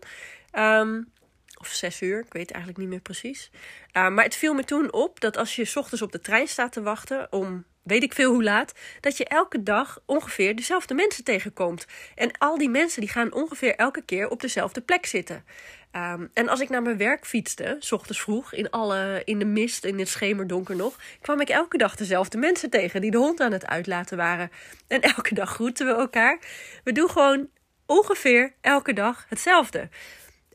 Um, 0.52 1.12
of 1.58 1.68
zes 1.68 2.00
uur, 2.00 2.18
ik 2.18 2.32
weet 2.32 2.50
eigenlijk 2.50 2.82
niet 2.82 2.92
meer 2.92 3.00
precies. 3.00 3.50
Uh, 3.92 4.08
maar 4.08 4.24
het 4.24 4.34
viel 4.34 4.54
me 4.54 4.64
toen 4.64 4.92
op 4.92 5.20
dat 5.20 5.36
als 5.36 5.56
je 5.56 5.64
s 5.64 5.76
ochtends 5.76 6.02
op 6.02 6.12
de 6.12 6.20
trein 6.20 6.48
staat 6.48 6.72
te 6.72 6.82
wachten 6.82 7.32
om 7.32 7.64
weet 7.86 8.02
ik 8.02 8.12
veel 8.12 8.32
hoe 8.32 8.42
laat, 8.42 8.72
dat 9.00 9.16
je 9.16 9.24
elke 9.24 9.62
dag 9.62 10.00
ongeveer 10.06 10.56
dezelfde 10.56 10.94
mensen 10.94 11.24
tegenkomt. 11.24 11.86
En 12.14 12.38
al 12.38 12.58
die 12.58 12.68
mensen 12.68 13.00
die 13.00 13.10
gaan 13.10 13.32
ongeveer 13.32 13.74
elke 13.74 14.02
keer 14.02 14.28
op 14.28 14.40
dezelfde 14.40 14.80
plek 14.80 15.06
zitten. 15.06 15.44
Um, 15.92 16.30
en 16.34 16.48
als 16.48 16.60
ik 16.60 16.68
naar 16.68 16.82
mijn 16.82 16.96
werk 16.96 17.26
fietste, 17.26 17.76
s 17.78 17.92
ochtends 17.92 18.20
vroeg, 18.20 18.52
in, 18.52 18.70
alle, 18.70 19.22
in 19.24 19.38
de 19.38 19.44
mist, 19.44 19.84
in 19.84 19.98
het 19.98 20.08
schemerdonker 20.08 20.76
nog, 20.76 20.96
kwam 21.20 21.40
ik 21.40 21.48
elke 21.48 21.78
dag 21.78 21.96
dezelfde 21.96 22.38
mensen 22.38 22.70
tegen 22.70 23.00
die 23.00 23.10
de 23.10 23.16
hond 23.16 23.40
aan 23.40 23.52
het 23.52 23.66
uitlaten 23.66 24.16
waren. 24.16 24.50
En 24.86 25.00
elke 25.16 25.34
dag 25.34 25.50
groeten 25.50 25.86
we 25.86 25.92
elkaar. 25.92 26.38
We 26.84 26.92
doen 26.92 27.10
gewoon 27.10 27.48
ongeveer 27.86 28.52
elke 28.60 28.92
dag 28.92 29.26
hetzelfde. 29.28 29.88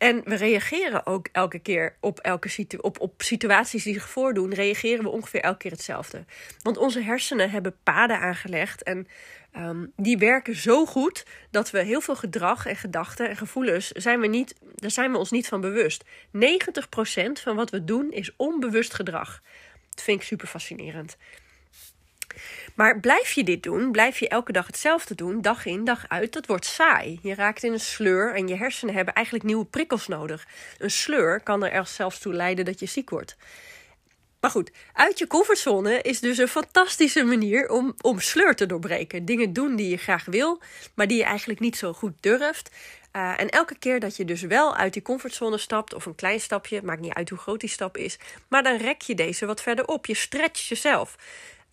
En 0.02 0.22
we 0.26 0.36
reageren 0.36 1.06
ook 1.06 1.28
elke 1.32 1.60
keer 1.60 1.96
op, 2.00 2.20
elke 2.20 2.68
op, 2.82 3.00
op 3.00 3.22
situaties 3.22 3.84
die 3.84 3.94
zich 3.94 4.10
voordoen, 4.10 4.54
reageren 4.54 5.04
we 5.04 5.10
ongeveer 5.10 5.42
elke 5.42 5.58
keer 5.58 5.72
hetzelfde. 5.72 6.26
Want 6.62 6.78
onze 6.78 7.02
hersenen 7.02 7.50
hebben 7.50 7.76
paden 7.84 8.20
aangelegd 8.20 8.84
en 8.84 9.08
um, 9.58 9.92
die 9.96 10.18
werken 10.18 10.56
zo 10.56 10.86
goed 10.86 11.26
dat 11.52 11.72
we 11.72 11.84
heel 11.84 12.02
veel 12.02 12.16
gedrag 12.16 12.66
en 12.66 12.76
gedachten 12.76 13.30
en 13.30 13.38
gevoelens 13.38 13.88
zijn 13.88 14.20
we 14.20 14.28
niet, 14.28 14.56
daar 14.76 14.92
zijn 14.92 15.12
we 15.12 15.18
ons 15.18 15.32
niet 15.32 15.48
van 15.48 15.62
bewust. 15.62 16.04
90% 16.04 16.08
van 17.32 17.56
wat 17.56 17.70
we 17.70 17.84
doen 17.84 18.12
is 18.12 18.36
onbewust 18.36 18.94
gedrag. 18.94 19.42
Dat 19.90 20.04
vind 20.04 20.22
ik 20.22 20.28
super 20.28 20.48
fascinerend. 20.48 21.18
Maar 22.76 23.00
blijf 23.00 23.32
je 23.32 23.44
dit 23.44 23.64
doen, 23.64 23.92
blijf 23.92 24.20
je 24.20 24.28
elke 24.28 24.52
dag 24.52 24.68
hetzelfde 24.68 25.16
doen, 25.16 25.42
dag 25.42 25.66
in, 25.66 25.84
dag 25.84 26.06
uit, 26.08 26.34
dat 26.34 26.46
wordt 26.46 26.66
saai. 26.66 27.20
Je 27.22 27.36
raakt 27.36 27.64
in 27.64 27.72
een 27.72 27.80
sleur 27.80 28.36
en 28.36 28.48
je 28.48 28.56
hersenen 28.56 28.96
hebben 28.96 29.14
eigenlijk 29.14 29.46
nieuwe 29.46 29.66
prikkels 29.66 30.08
nodig. 30.08 30.48
Een 30.78 30.92
sleur 30.92 31.42
kan 31.42 31.66
er 31.66 31.86
zelfs 31.86 32.20
toe 32.20 32.34
leiden 32.34 32.66
dat 32.66 32.80
je 32.80 32.86
ziek 32.86 33.10
wordt. 33.10 33.36
Maar 34.42 34.52
goed, 34.52 34.72
uit 34.94 35.20
je 35.20 35.28
comfortzone 35.28 36.02
is 36.02 36.20
dus 36.20 36.38
een 36.38 36.48
fantastische 36.48 37.24
manier 37.24 37.70
om, 37.70 37.96
om 38.02 38.20
sleur 38.20 38.56
te 38.56 38.66
doorbreken. 38.66 39.26
Dingen 39.26 39.54
doen 39.54 39.76
die 39.76 39.90
je 39.90 39.98
graag 39.98 40.26
wil, 40.26 40.62
maar 40.96 41.08
die 41.08 41.18
je 41.18 41.24
eigenlijk 41.24 41.60
niet 41.60 41.78
zo 41.78 41.94
goed 41.94 42.14
durft. 42.20 42.70
Uh, 43.16 43.40
en 43.40 43.50
elke 43.50 43.78
keer 43.78 44.00
dat 44.00 44.16
je 44.16 44.26
dus 44.26 44.42
wel 44.42 44.76
uit 44.76 44.94
die 44.94 45.02
comfortzone 45.02 45.58
stapt, 45.58 45.94
of 45.94 46.06
een 46.06 46.16
klein 46.16 46.40
stapje, 46.40 46.82
maakt 46.84 47.02
niet 47.02 47.14
uit 47.14 47.30
hoe 47.30 47.38
groot 47.38 47.60
die 47.60 47.70
stap 47.70 47.98
is, 47.98 48.18
maar 48.48 48.64
dan 48.64 48.78
rek 48.78 49.02
je 49.02 49.16
deze 49.16 49.46
wat 49.46 49.62
verder 49.62 49.88
op. 49.88 50.06
Je 50.06 50.16
stretcht 50.16 50.66
jezelf. 50.66 51.16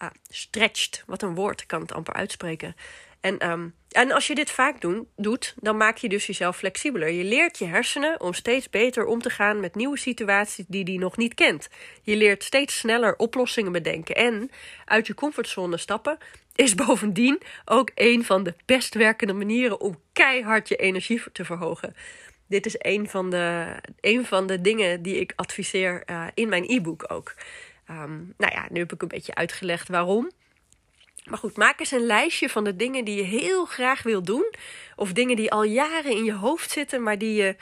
Uh, 0.03 0.09
stretched, 0.29 1.03
wat 1.07 1.23
een 1.23 1.35
woord, 1.35 1.61
ik 1.61 1.67
kan 1.67 1.81
het 1.81 1.93
amper 1.93 2.15
uitspreken. 2.15 2.75
En, 3.21 3.51
um, 3.51 3.75
en 3.91 4.13
als 4.13 4.27
je 4.27 4.35
dit 4.35 4.51
vaak 4.51 4.77
doet, 5.17 5.55
dan 5.61 5.77
maak 5.77 5.97
je 5.97 6.09
dus 6.09 6.27
jezelf 6.27 6.57
flexibeler. 6.57 7.11
Je 7.11 7.25
leert 7.25 7.59
je 7.59 7.65
hersenen 7.65 8.21
om 8.21 8.33
steeds 8.33 8.71
beter 8.71 9.07
om 9.07 9.23
te 9.23 9.31
gaan 9.31 9.61
met 9.61 9.75
nieuwe 9.75 9.99
situaties 9.99 10.65
die 10.69 10.85
die 10.85 10.99
nog 10.99 11.17
niet 11.17 11.35
kent. 11.35 11.69
Je 12.03 12.17
leert 12.17 12.45
steeds 12.45 12.79
sneller 12.79 13.17
oplossingen 13.17 13.73
bedenken. 13.73 14.15
En 14.15 14.51
uit 14.85 15.07
je 15.07 15.15
comfortzone 15.15 15.77
stappen 15.77 16.19
is 16.55 16.75
bovendien 16.75 17.43
ook 17.65 17.91
een 17.95 18.25
van 18.25 18.43
de 18.43 18.55
best 18.65 18.95
werkende 18.95 19.33
manieren 19.33 19.81
om 19.81 20.01
keihard 20.13 20.69
je 20.69 20.77
energie 20.77 21.23
te 21.33 21.45
verhogen. 21.45 21.97
Dit 22.49 22.67
is 22.67 22.75
een 22.79 23.09
van 23.09 23.31
de, 23.31 23.77
van 24.23 24.47
de 24.47 24.61
dingen 24.61 25.03
die 25.03 25.21
ik 25.21 25.33
adviseer 25.37 26.03
uh, 26.07 26.27
in 26.35 26.49
mijn 26.49 26.65
e-book 26.67 27.05
ook. 27.13 27.35
Um, 27.91 28.35
nou 28.37 28.53
ja, 28.53 28.67
nu 28.71 28.79
heb 28.79 28.93
ik 28.93 29.03
een 29.03 29.09
beetje 29.09 29.35
uitgelegd 29.35 29.89
waarom. 29.89 30.31
Maar 31.25 31.39
goed, 31.39 31.57
maak 31.57 31.81
eens 31.81 31.91
een 31.91 32.07
lijstje 32.07 32.49
van 32.49 32.65
de 32.65 32.77
dingen 32.77 33.05
die 33.05 33.17
je 33.17 33.23
heel 33.23 33.65
graag 33.65 34.03
wil 34.03 34.23
doen. 34.23 34.55
Of 34.97 35.13
dingen 35.13 35.37
die 35.37 35.51
al 35.51 35.63
jaren 35.63 36.11
in 36.11 36.25
je 36.25 36.33
hoofd 36.33 36.71
zitten, 36.71 37.03
maar 37.03 37.19
die 37.19 37.35
je 37.35 37.57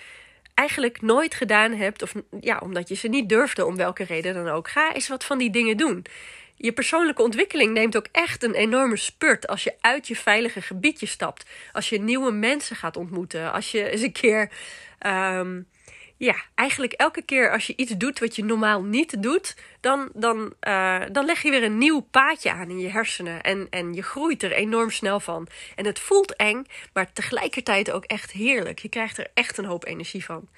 eigenlijk 0.54 1.02
nooit 1.02 1.34
gedaan 1.34 1.72
hebt. 1.72 2.02
Of 2.02 2.14
ja, 2.40 2.58
omdat 2.58 2.88
je 2.88 2.94
ze 2.94 3.08
niet 3.08 3.28
durfde, 3.28 3.64
om 3.64 3.76
welke 3.76 4.04
reden 4.04 4.34
dan 4.34 4.48
ook. 4.48 4.68
Ga 4.68 4.94
eens 4.94 5.08
wat 5.08 5.24
van 5.24 5.38
die 5.38 5.50
dingen 5.50 5.76
doen. 5.76 6.04
Je 6.56 6.72
persoonlijke 6.72 7.22
ontwikkeling 7.22 7.72
neemt 7.72 7.96
ook 7.96 8.06
echt 8.12 8.42
een 8.42 8.54
enorme 8.54 8.96
spurt 8.96 9.46
als 9.46 9.64
je 9.64 9.74
uit 9.80 10.08
je 10.08 10.16
veilige 10.16 10.62
gebiedje 10.62 11.06
stapt. 11.06 11.46
Als 11.72 11.88
je 11.88 12.00
nieuwe 12.00 12.32
mensen 12.32 12.76
gaat 12.76 12.96
ontmoeten. 12.96 13.52
Als 13.52 13.70
je 13.70 13.90
eens 13.90 14.02
een 14.02 14.12
keer 14.12 14.50
um, 15.06 15.66
ja, 16.16 16.34
eigenlijk 16.54 16.92
elke 16.92 17.22
keer 17.22 17.52
als 17.52 17.66
je 17.66 17.76
iets 17.76 17.92
doet 17.96 18.18
wat 18.18 18.36
je 18.36 18.44
normaal 18.44 18.82
niet 18.82 19.22
doet, 19.22 19.56
dan, 19.80 20.10
dan, 20.14 20.54
uh, 20.68 21.02
dan 21.12 21.24
leg 21.24 21.42
je 21.42 21.50
weer 21.50 21.62
een 21.62 21.78
nieuw 21.78 22.00
paadje 22.00 22.52
aan 22.52 22.70
in 22.70 22.78
je 22.78 22.88
hersenen. 22.88 23.42
En, 23.42 23.66
en 23.70 23.94
je 23.94 24.02
groeit 24.02 24.42
er 24.42 24.52
enorm 24.52 24.90
snel 24.90 25.20
van. 25.20 25.46
En 25.74 25.86
het 25.86 25.98
voelt 25.98 26.36
eng, 26.36 26.66
maar 26.92 27.12
tegelijkertijd 27.12 27.90
ook 27.90 28.04
echt 28.04 28.30
heerlijk. 28.30 28.78
Je 28.78 28.88
krijgt 28.88 29.18
er 29.18 29.30
echt 29.34 29.58
een 29.58 29.64
hoop 29.64 29.86
energie 29.86 30.24
van. 30.24 30.48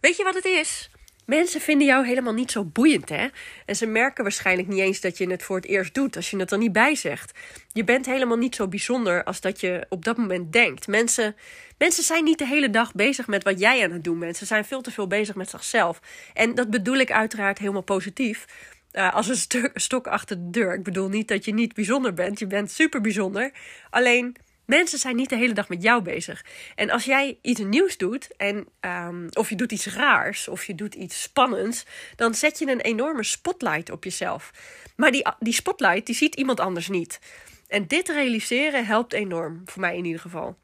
Weet 0.00 0.16
je 0.16 0.24
wat 0.24 0.34
het 0.34 0.44
is? 0.44 0.90
Mensen 1.24 1.60
vinden 1.60 1.86
jou 1.86 2.06
helemaal 2.06 2.32
niet 2.32 2.50
zo 2.50 2.64
boeiend, 2.64 3.08
hè? 3.08 3.28
En 3.66 3.76
ze 3.76 3.86
merken 3.86 4.22
waarschijnlijk 4.22 4.68
niet 4.68 4.80
eens 4.80 5.00
dat 5.00 5.18
je 5.18 5.30
het 5.30 5.42
voor 5.42 5.56
het 5.56 5.66
eerst 5.66 5.94
doet, 5.94 6.16
als 6.16 6.30
je 6.30 6.36
het 6.36 6.50
er 6.50 6.58
niet 6.58 6.72
bij 6.72 6.94
zegt. 6.94 7.38
Je 7.72 7.84
bent 7.84 8.06
helemaal 8.06 8.36
niet 8.36 8.54
zo 8.54 8.68
bijzonder 8.68 9.24
als 9.24 9.40
dat 9.40 9.60
je 9.60 9.86
op 9.88 10.04
dat 10.04 10.16
moment 10.16 10.52
denkt. 10.52 10.86
Mensen, 10.86 11.36
mensen 11.78 12.04
zijn 12.04 12.24
niet 12.24 12.38
de 12.38 12.46
hele 12.46 12.70
dag 12.70 12.94
bezig 12.94 13.26
met 13.26 13.44
wat 13.44 13.60
jij 13.60 13.84
aan 13.84 13.92
het 13.92 14.04
doen 14.04 14.18
bent. 14.18 14.36
Ze 14.36 14.46
zijn 14.46 14.64
veel 14.64 14.80
te 14.80 14.90
veel 14.90 15.06
bezig 15.06 15.34
met 15.34 15.50
zichzelf. 15.50 16.00
En 16.34 16.54
dat 16.54 16.70
bedoel 16.70 16.96
ik 16.96 17.12
uiteraard 17.12 17.58
helemaal 17.58 17.82
positief. 17.82 18.46
Uh, 18.92 19.14
als 19.14 19.28
een 19.28 19.36
stuk, 19.36 19.70
stok 19.74 20.06
achter 20.06 20.36
de 20.36 20.50
deur. 20.50 20.74
Ik 20.74 20.82
bedoel 20.82 21.08
niet 21.08 21.28
dat 21.28 21.44
je 21.44 21.54
niet 21.54 21.74
bijzonder 21.74 22.14
bent. 22.14 22.38
Je 22.38 22.46
bent 22.46 22.70
super 22.70 23.00
bijzonder. 23.00 23.52
Alleen 23.90 24.36
Mensen 24.64 24.98
zijn 24.98 25.16
niet 25.16 25.28
de 25.28 25.36
hele 25.36 25.52
dag 25.52 25.68
met 25.68 25.82
jou 25.82 26.02
bezig. 26.02 26.44
En 26.74 26.90
als 26.90 27.04
jij 27.04 27.38
iets 27.42 27.60
nieuws 27.60 27.96
doet, 27.96 28.36
en, 28.36 28.66
um, 28.80 29.28
of 29.32 29.48
je 29.48 29.56
doet 29.56 29.72
iets 29.72 29.86
raars, 29.86 30.48
of 30.48 30.64
je 30.64 30.74
doet 30.74 30.94
iets 30.94 31.22
spannends, 31.22 31.86
dan 32.16 32.34
zet 32.34 32.58
je 32.58 32.70
een 32.70 32.80
enorme 32.80 33.24
spotlight 33.24 33.90
op 33.90 34.04
jezelf. 34.04 34.50
Maar 34.96 35.10
die, 35.10 35.26
die 35.38 35.52
spotlight, 35.52 36.06
die 36.06 36.14
ziet 36.14 36.34
iemand 36.34 36.60
anders 36.60 36.88
niet. 36.88 37.20
En 37.68 37.86
dit 37.86 38.08
realiseren 38.08 38.86
helpt 38.86 39.12
enorm, 39.12 39.62
voor 39.64 39.80
mij 39.80 39.96
in 39.96 40.04
ieder 40.04 40.20
geval. 40.20 40.56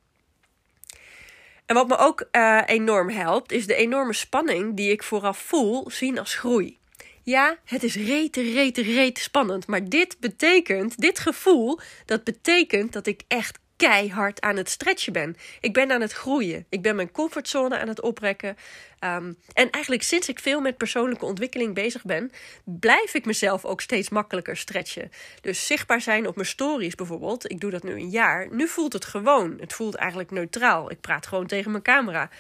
En 1.67 1.75
wat 1.75 1.89
me 1.89 1.97
ook 1.97 2.29
uh, 2.33 2.63
enorm 2.67 3.11
helpt, 3.11 3.53
is 3.53 3.67
de 3.67 3.75
enorme 3.75 4.13
spanning 4.13 4.77
die 4.77 4.91
ik 4.91 5.03
vooraf 5.03 5.39
voel 5.39 5.91
zien 5.91 6.19
als 6.19 6.35
groei. 6.35 6.79
Ja, 7.23 7.59
het 7.65 7.83
is 7.83 7.95
rete, 7.95 8.53
rete, 8.53 8.83
rete 8.83 9.21
spannend. 9.21 9.67
Maar 9.67 9.89
dit 9.89 10.17
betekent, 10.21 11.01
dit 11.01 11.19
gevoel, 11.19 11.79
dat 12.05 12.25
betekent 12.25 12.93
dat 12.93 13.07
ik 13.07 13.23
echt 13.29 13.59
keihard 13.79 14.41
aan 14.41 14.57
het 14.57 14.69
stretchen 14.69 15.13
ben. 15.13 15.37
Ik 15.61 15.73
ben 15.73 15.93
aan 15.93 16.01
het 16.01 16.13
groeien. 16.13 16.67
Ik 16.69 16.83
ben 16.83 16.97
mijn 16.97 17.11
comfortzone 17.11 17.79
aan 17.79 17.89
het 17.89 18.01
oprekken. 18.01 18.57
Um, 19.05 19.37
en 19.53 19.71
eigenlijk 19.71 20.03
sinds 20.03 20.29
ik 20.29 20.39
veel 20.39 20.61
met 20.61 20.77
persoonlijke 20.77 21.25
ontwikkeling 21.25 21.75
bezig 21.75 22.05
ben, 22.05 22.33
blijf 22.65 23.15
ik 23.15 23.25
mezelf 23.25 23.65
ook 23.65 23.81
steeds 23.81 24.09
makkelijker 24.09 24.57
stretchen. 24.57 25.11
Dus 25.41 25.67
zichtbaar 25.67 26.01
zijn 26.01 26.27
op 26.27 26.35
mijn 26.35 26.47
stories 26.47 26.95
bijvoorbeeld. 26.95 27.51
Ik 27.51 27.61
doe 27.61 27.71
dat 27.71 27.83
nu 27.83 27.93
een 27.93 28.11
jaar. 28.11 28.49
Nu 28.51 28.69
voelt 28.69 28.93
het 28.93 29.05
gewoon. 29.05 29.57
Het 29.61 29.73
voelt 29.73 29.95
eigenlijk 29.95 30.31
neutraal. 30.31 30.91
Ik 30.91 31.01
praat 31.01 31.27
gewoon 31.27 31.47
tegen 31.47 31.71
mijn 31.71 31.83
camera. 31.83 32.31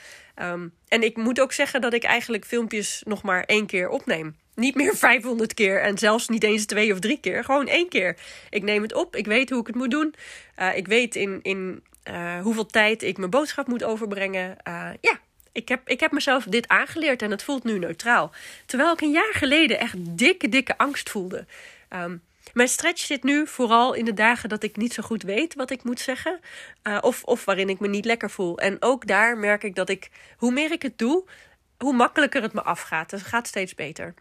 Um, 0.42 0.73
en 0.88 1.03
ik 1.03 1.16
moet 1.16 1.40
ook 1.40 1.53
zeggen 1.53 1.81
dat 1.81 1.92
ik 1.92 2.05
eigenlijk 2.05 2.44
filmpjes 2.44 3.03
nog 3.05 3.23
maar 3.23 3.44
één 3.44 3.66
keer 3.66 3.88
opneem. 3.88 4.37
Niet 4.55 4.75
meer 4.75 4.97
500 5.07 5.55
keer 5.55 5.83
en 5.83 5.99
zelfs 5.99 6.29
niet 6.29 6.44
eens 6.44 6.66
twee 6.66 6.92
of 6.92 6.99
drie 6.99 7.21
keer. 7.21 7.44
Gewoon 7.44 7.66
één 7.66 7.88
keer. 7.88 8.16
Ik 8.51 8.62
neem 8.62 8.83
het 8.83 8.94
op. 8.94 9.16
Ik 9.16 9.27
weet 9.27 9.51
hoe 9.51 9.61
ik 9.61 9.66
het 9.66 9.77
moet 9.77 9.90
doen. 9.90 10.14
Uh, 10.59 10.77
ik 10.77 10.87
weet 10.87 11.16
in, 11.16 11.38
in 11.42 11.83
uh, 12.11 12.40
hoeveel 12.40 12.66
tijd 12.66 13.03
ik 13.03 13.18
mijn 13.18 13.31
boodschap 13.31 13.66
moet 13.66 13.85
overbrengen. 13.85 14.57
Uh, 14.68 14.90
ja, 15.01 15.21
ik 15.59 15.68
heb, 15.68 15.88
ik 15.88 16.01
heb 16.01 16.12
mezelf 16.12 16.44
dit 16.44 16.68
aangeleerd 16.68 17.23
en 17.23 17.31
het 17.31 17.42
voelt 17.42 17.64
nu 17.64 17.79
neutraal. 17.79 18.33
Terwijl 18.66 18.92
ik 18.92 19.01
een 19.01 19.11
jaar 19.11 19.35
geleden 19.35 19.79
echt 19.79 19.94
dikke, 19.99 20.49
dikke 20.49 20.79
angst 20.79 21.11
voelde. 21.11 21.47
Um, 21.90 22.23
mijn 22.53 22.68
stretch 22.68 23.01
zit 23.01 23.23
nu 23.23 23.47
vooral 23.47 23.94
in 23.94 24.05
de 24.05 24.14
dagen 24.14 24.49
dat 24.49 24.62
ik 24.62 24.77
niet 24.77 24.92
zo 24.92 25.03
goed 25.03 25.23
weet 25.23 25.55
wat 25.55 25.71
ik 25.71 25.85
moet 25.85 26.01
zeggen. 26.01 26.40
Uh, 26.83 26.99
of, 27.01 27.25
of 27.25 27.44
waarin 27.44 27.68
ik 27.68 27.81
me 27.81 27.88
niet 27.88 28.05
lekker 28.05 28.31
voel. 28.31 28.59
En 28.59 28.77
ook 28.81 29.07
daar 29.07 29.38
merk 29.38 29.62
ik 29.62 29.75
dat 29.75 29.88
ik, 29.88 30.11
hoe 30.37 30.53
meer 30.53 30.73
ik 30.73 30.83
het 30.83 30.99
doe, 30.99 31.25
hoe 31.79 31.92
makkelijker 31.92 32.42
het 32.42 32.53
me 32.53 32.62
afgaat. 32.62 33.11
Het 33.11 33.23
gaat 33.23 33.47
steeds 33.47 33.75
beter. 33.75 34.14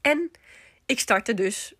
En 0.00 0.30
ik 0.86 1.00
startte 1.00 1.34
dus 1.34 1.74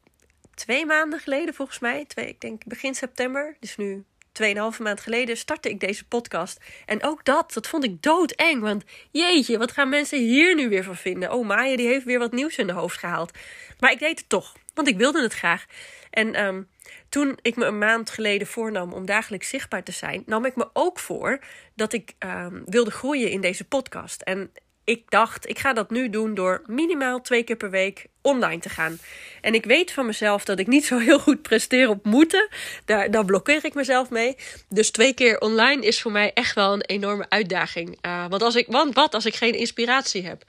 twee 0.55 0.87
maanden 0.87 1.21
geleden, 1.21 1.55
volgens 1.55 1.79
mij. 1.79 2.05
Twee, 2.05 2.29
ik 2.29 2.41
denk 2.41 2.65
begin 2.65 2.95
september. 2.95 3.57
Dus 3.61 3.77
nu 3.77 4.05
2,5 4.43 4.83
maand 4.83 5.01
geleden 5.01 5.37
startte 5.37 5.71
ik 5.71 5.81
deze 5.81 6.07
podcast. 6.07 6.61
En 6.87 7.03
ook 7.03 7.25
dat, 7.25 7.53
dat 7.53 7.67
vond 7.67 7.85
ik 7.85 8.03
doodeng. 8.03 8.61
Want 8.61 8.85
jeetje, 9.11 9.59
wat 9.59 9.73
gaan 9.73 9.89
mensen 9.89 10.19
hier 10.19 10.55
nu 10.55 10.69
weer 10.69 10.85
van 10.85 10.97
vinden? 10.97 11.33
Oh, 11.33 11.47
Maya 11.47 11.77
die 11.77 11.87
heeft 11.87 12.05
weer 12.05 12.19
wat 12.19 12.33
nieuws 12.33 12.57
in 12.57 12.67
de 12.67 12.73
hoofd 12.73 12.99
gehaald. 12.99 13.39
Maar 13.79 13.93
ik 13.93 13.99
deed 13.99 14.19
het 14.19 14.29
toch, 14.29 14.57
want 14.75 14.89
ik 14.89 14.97
wilde 14.97 15.23
het 15.23 15.35
graag. 15.35 15.67
En 16.11 16.45
um, 16.45 16.69
toen 17.09 17.39
ik 17.43 17.57
me 17.57 17.65
een 17.65 17.79
maand 17.79 18.11
geleden 18.11 18.47
voornam 18.47 18.93
om 18.93 19.07
dagelijks 19.07 19.49
zichtbaar 19.49 19.83
te 19.83 19.93
zijn, 19.93 20.23
nam 20.27 20.45
ik 20.45 20.57
me 20.57 20.69
ook 20.73 20.99
voor 20.99 21.41
dat 21.75 21.93
ik 21.93 22.15
um, 22.19 22.63
wilde 22.67 22.91
groeien 22.91 23.31
in 23.31 23.41
deze 23.41 23.65
podcast. 23.65 24.23
En 24.23 24.53
ik 24.85 25.11
dacht, 25.11 25.49
ik 25.49 25.59
ga 25.59 25.73
dat 25.73 25.91
nu 25.91 26.11
doen 26.11 26.35
door 26.35 26.63
minimaal 26.67 27.21
twee 27.21 27.43
keer 27.43 27.57
per 27.57 27.71
week 27.71 28.07
online 28.23 28.61
te 28.61 28.69
gaan. 28.69 28.99
En 29.41 29.55
ik 29.55 29.65
weet 29.65 29.93
van 29.93 30.07
mezelf 30.07 30.45
dat 30.45 30.59
ik 30.59 30.67
niet 30.67 30.85
zo 30.85 30.99
heel 30.99 31.19
goed 31.19 31.43
presteer 31.43 31.89
op 31.89 32.05
moeten. 32.05 32.49
Daar, 32.85 33.11
daar 33.11 33.25
blokkeer 33.25 33.65
ik 33.65 33.75
mezelf 33.75 34.11
mee. 34.11 34.37
Dus 34.69 34.91
twee 34.91 35.13
keer 35.13 35.39
online 35.39 35.87
is 35.87 36.03
voor 36.03 36.13
mij 36.13 36.33
echt 36.33 36.55
wel 36.55 36.73
een 36.73 36.85
enorme 36.85 37.27
uitdaging. 37.29 37.99
Uh, 38.07 38.27
want, 38.29 38.43
als 38.43 38.55
ik, 38.55 38.67
want 38.67 38.95
wat 38.95 39.15
als 39.15 39.27
ik 39.27 39.35
geen 39.35 39.55
inspiratie 39.55 40.27
heb? 40.27 40.45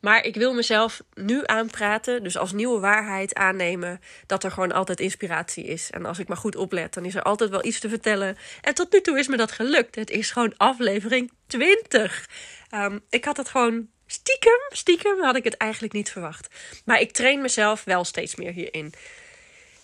Maar 0.00 0.24
ik 0.24 0.34
wil 0.34 0.54
mezelf 0.54 1.02
nu 1.14 1.42
aanpraten, 1.44 2.22
dus 2.22 2.36
als 2.36 2.52
nieuwe 2.52 2.80
waarheid 2.80 3.34
aannemen, 3.34 4.00
dat 4.26 4.44
er 4.44 4.50
gewoon 4.50 4.72
altijd 4.72 5.00
inspiratie 5.00 5.64
is. 5.64 5.90
En 5.90 6.06
als 6.06 6.18
ik 6.18 6.28
maar 6.28 6.36
goed 6.36 6.56
oplet, 6.56 6.94
dan 6.94 7.04
is 7.04 7.14
er 7.14 7.22
altijd 7.22 7.50
wel 7.50 7.64
iets 7.64 7.80
te 7.80 7.88
vertellen. 7.88 8.36
En 8.60 8.74
tot 8.74 8.92
nu 8.92 9.00
toe 9.00 9.18
is 9.18 9.28
me 9.28 9.36
dat 9.36 9.52
gelukt. 9.52 9.94
Het 9.94 10.10
is 10.10 10.30
gewoon 10.30 10.56
aflevering 10.56 11.32
20. 11.46 12.28
Um, 12.74 13.00
ik 13.10 13.24
had 13.24 13.36
het 13.36 13.48
gewoon 13.48 13.88
stiekem, 14.06 14.60
stiekem 14.68 15.22
had 15.22 15.36
ik 15.36 15.44
het 15.44 15.56
eigenlijk 15.56 15.92
niet 15.92 16.10
verwacht. 16.10 16.48
Maar 16.84 17.00
ik 17.00 17.12
train 17.12 17.40
mezelf 17.40 17.84
wel 17.84 18.04
steeds 18.04 18.34
meer 18.34 18.52
hierin. 18.52 18.92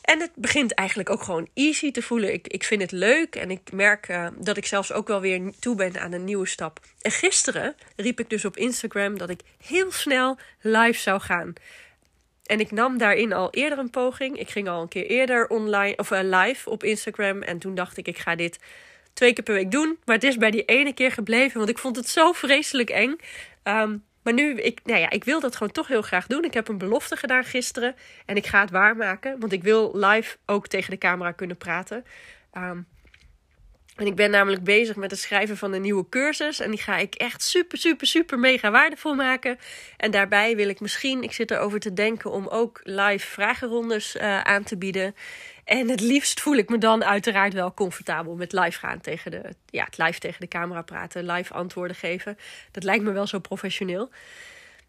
En 0.02 0.20
het 0.20 0.30
begint 0.34 0.74
eigenlijk 0.74 1.10
ook 1.10 1.22
gewoon 1.22 1.48
easy 1.54 1.90
te 1.90 2.02
voelen. 2.02 2.32
Ik, 2.32 2.48
ik 2.48 2.64
vind 2.64 2.82
het 2.82 2.92
leuk 2.92 3.36
en 3.36 3.50
ik 3.50 3.72
merk 3.72 4.08
uh, 4.08 4.26
dat 4.38 4.56
ik 4.56 4.66
zelfs 4.66 4.92
ook 4.92 5.08
wel 5.08 5.20
weer 5.20 5.52
toe 5.60 5.76
ben 5.76 6.00
aan 6.00 6.12
een 6.12 6.24
nieuwe 6.24 6.46
stap. 6.46 6.80
En 7.00 7.10
gisteren 7.10 7.74
riep 7.96 8.20
ik 8.20 8.30
dus 8.30 8.44
op 8.44 8.56
Instagram 8.56 9.18
dat 9.18 9.30
ik 9.30 9.40
heel 9.66 9.92
snel 9.92 10.38
live 10.60 11.00
zou 11.00 11.20
gaan. 11.20 11.52
En 12.46 12.60
ik 12.60 12.70
nam 12.70 12.98
daarin 12.98 13.32
al 13.32 13.50
eerder 13.50 13.78
een 13.78 13.90
poging. 13.90 14.38
Ik 14.38 14.50
ging 14.50 14.68
al 14.68 14.82
een 14.82 14.88
keer 14.88 15.06
eerder 15.06 15.48
online 15.48 15.96
of 15.96 16.10
uh, 16.10 16.18
live 16.22 16.70
op 16.70 16.84
Instagram. 16.84 17.42
En 17.42 17.58
toen 17.58 17.74
dacht 17.74 17.96
ik, 17.96 18.08
ik 18.08 18.18
ga 18.18 18.34
dit 18.34 18.58
twee 19.12 19.32
keer 19.32 19.44
per 19.44 19.54
week 19.54 19.70
doen. 19.70 19.98
Maar 20.04 20.14
het 20.14 20.24
is 20.24 20.36
bij 20.36 20.50
die 20.50 20.64
ene 20.64 20.92
keer 20.92 21.12
gebleven, 21.12 21.58
want 21.58 21.70
ik 21.70 21.78
vond 21.78 21.96
het 21.96 22.08
zo 22.08 22.32
vreselijk 22.32 22.90
eng. 22.90 23.16
Um, 23.64 24.04
maar 24.22 24.32
nu, 24.32 24.60
ik, 24.60 24.80
nou 24.84 25.00
ja, 25.00 25.10
ik 25.10 25.24
wil 25.24 25.40
dat 25.40 25.56
gewoon 25.56 25.72
toch 25.72 25.88
heel 25.88 26.02
graag 26.02 26.26
doen. 26.26 26.44
Ik 26.44 26.54
heb 26.54 26.68
een 26.68 26.78
belofte 26.78 27.16
gedaan 27.16 27.44
gisteren 27.44 27.94
en 28.26 28.36
ik 28.36 28.46
ga 28.46 28.60
het 28.60 28.70
waarmaken. 28.70 29.40
Want 29.40 29.52
ik 29.52 29.62
wil 29.62 29.90
live 29.94 30.36
ook 30.46 30.66
tegen 30.66 30.90
de 30.90 30.98
camera 30.98 31.32
kunnen 31.32 31.56
praten. 31.56 32.04
Ehm, 32.52 32.80
en 33.96 34.06
ik 34.06 34.14
ben 34.14 34.30
namelijk 34.30 34.64
bezig 34.64 34.96
met 34.96 35.10
het 35.10 35.20
schrijven 35.20 35.56
van 35.56 35.72
een 35.72 35.82
nieuwe 35.82 36.08
cursus. 36.08 36.60
En 36.60 36.70
die 36.70 36.80
ga 36.80 36.96
ik 36.96 37.14
echt 37.14 37.42
super, 37.42 37.78
super, 37.78 38.06
super 38.06 38.38
mega 38.38 38.70
waardevol 38.70 39.14
maken. 39.14 39.58
En 39.96 40.10
daarbij 40.10 40.56
wil 40.56 40.68
ik 40.68 40.80
misschien, 40.80 41.22
ik 41.22 41.32
zit 41.32 41.50
erover 41.50 41.80
te 41.80 41.92
denken 41.92 42.30
om 42.30 42.46
ook 42.46 42.80
live 42.82 43.26
vragenrondes 43.26 44.16
uh, 44.16 44.40
aan 44.40 44.62
te 44.62 44.76
bieden. 44.76 45.14
En 45.64 45.88
het 45.88 46.00
liefst 46.00 46.40
voel 46.40 46.56
ik 46.56 46.68
me 46.68 46.78
dan 46.78 47.04
uiteraard 47.04 47.52
wel 47.52 47.74
comfortabel 47.74 48.34
met 48.34 48.52
live 48.52 48.78
gaan 48.78 49.00
tegen 49.00 49.30
de, 49.30 49.42
ja, 49.66 49.88
live 49.96 50.18
tegen 50.18 50.40
de 50.40 50.48
camera 50.48 50.82
praten, 50.82 51.26
live 51.26 51.54
antwoorden 51.54 51.96
geven. 51.96 52.38
Dat 52.70 52.82
lijkt 52.82 53.04
me 53.04 53.12
wel 53.12 53.26
zo 53.26 53.38
professioneel. 53.38 54.10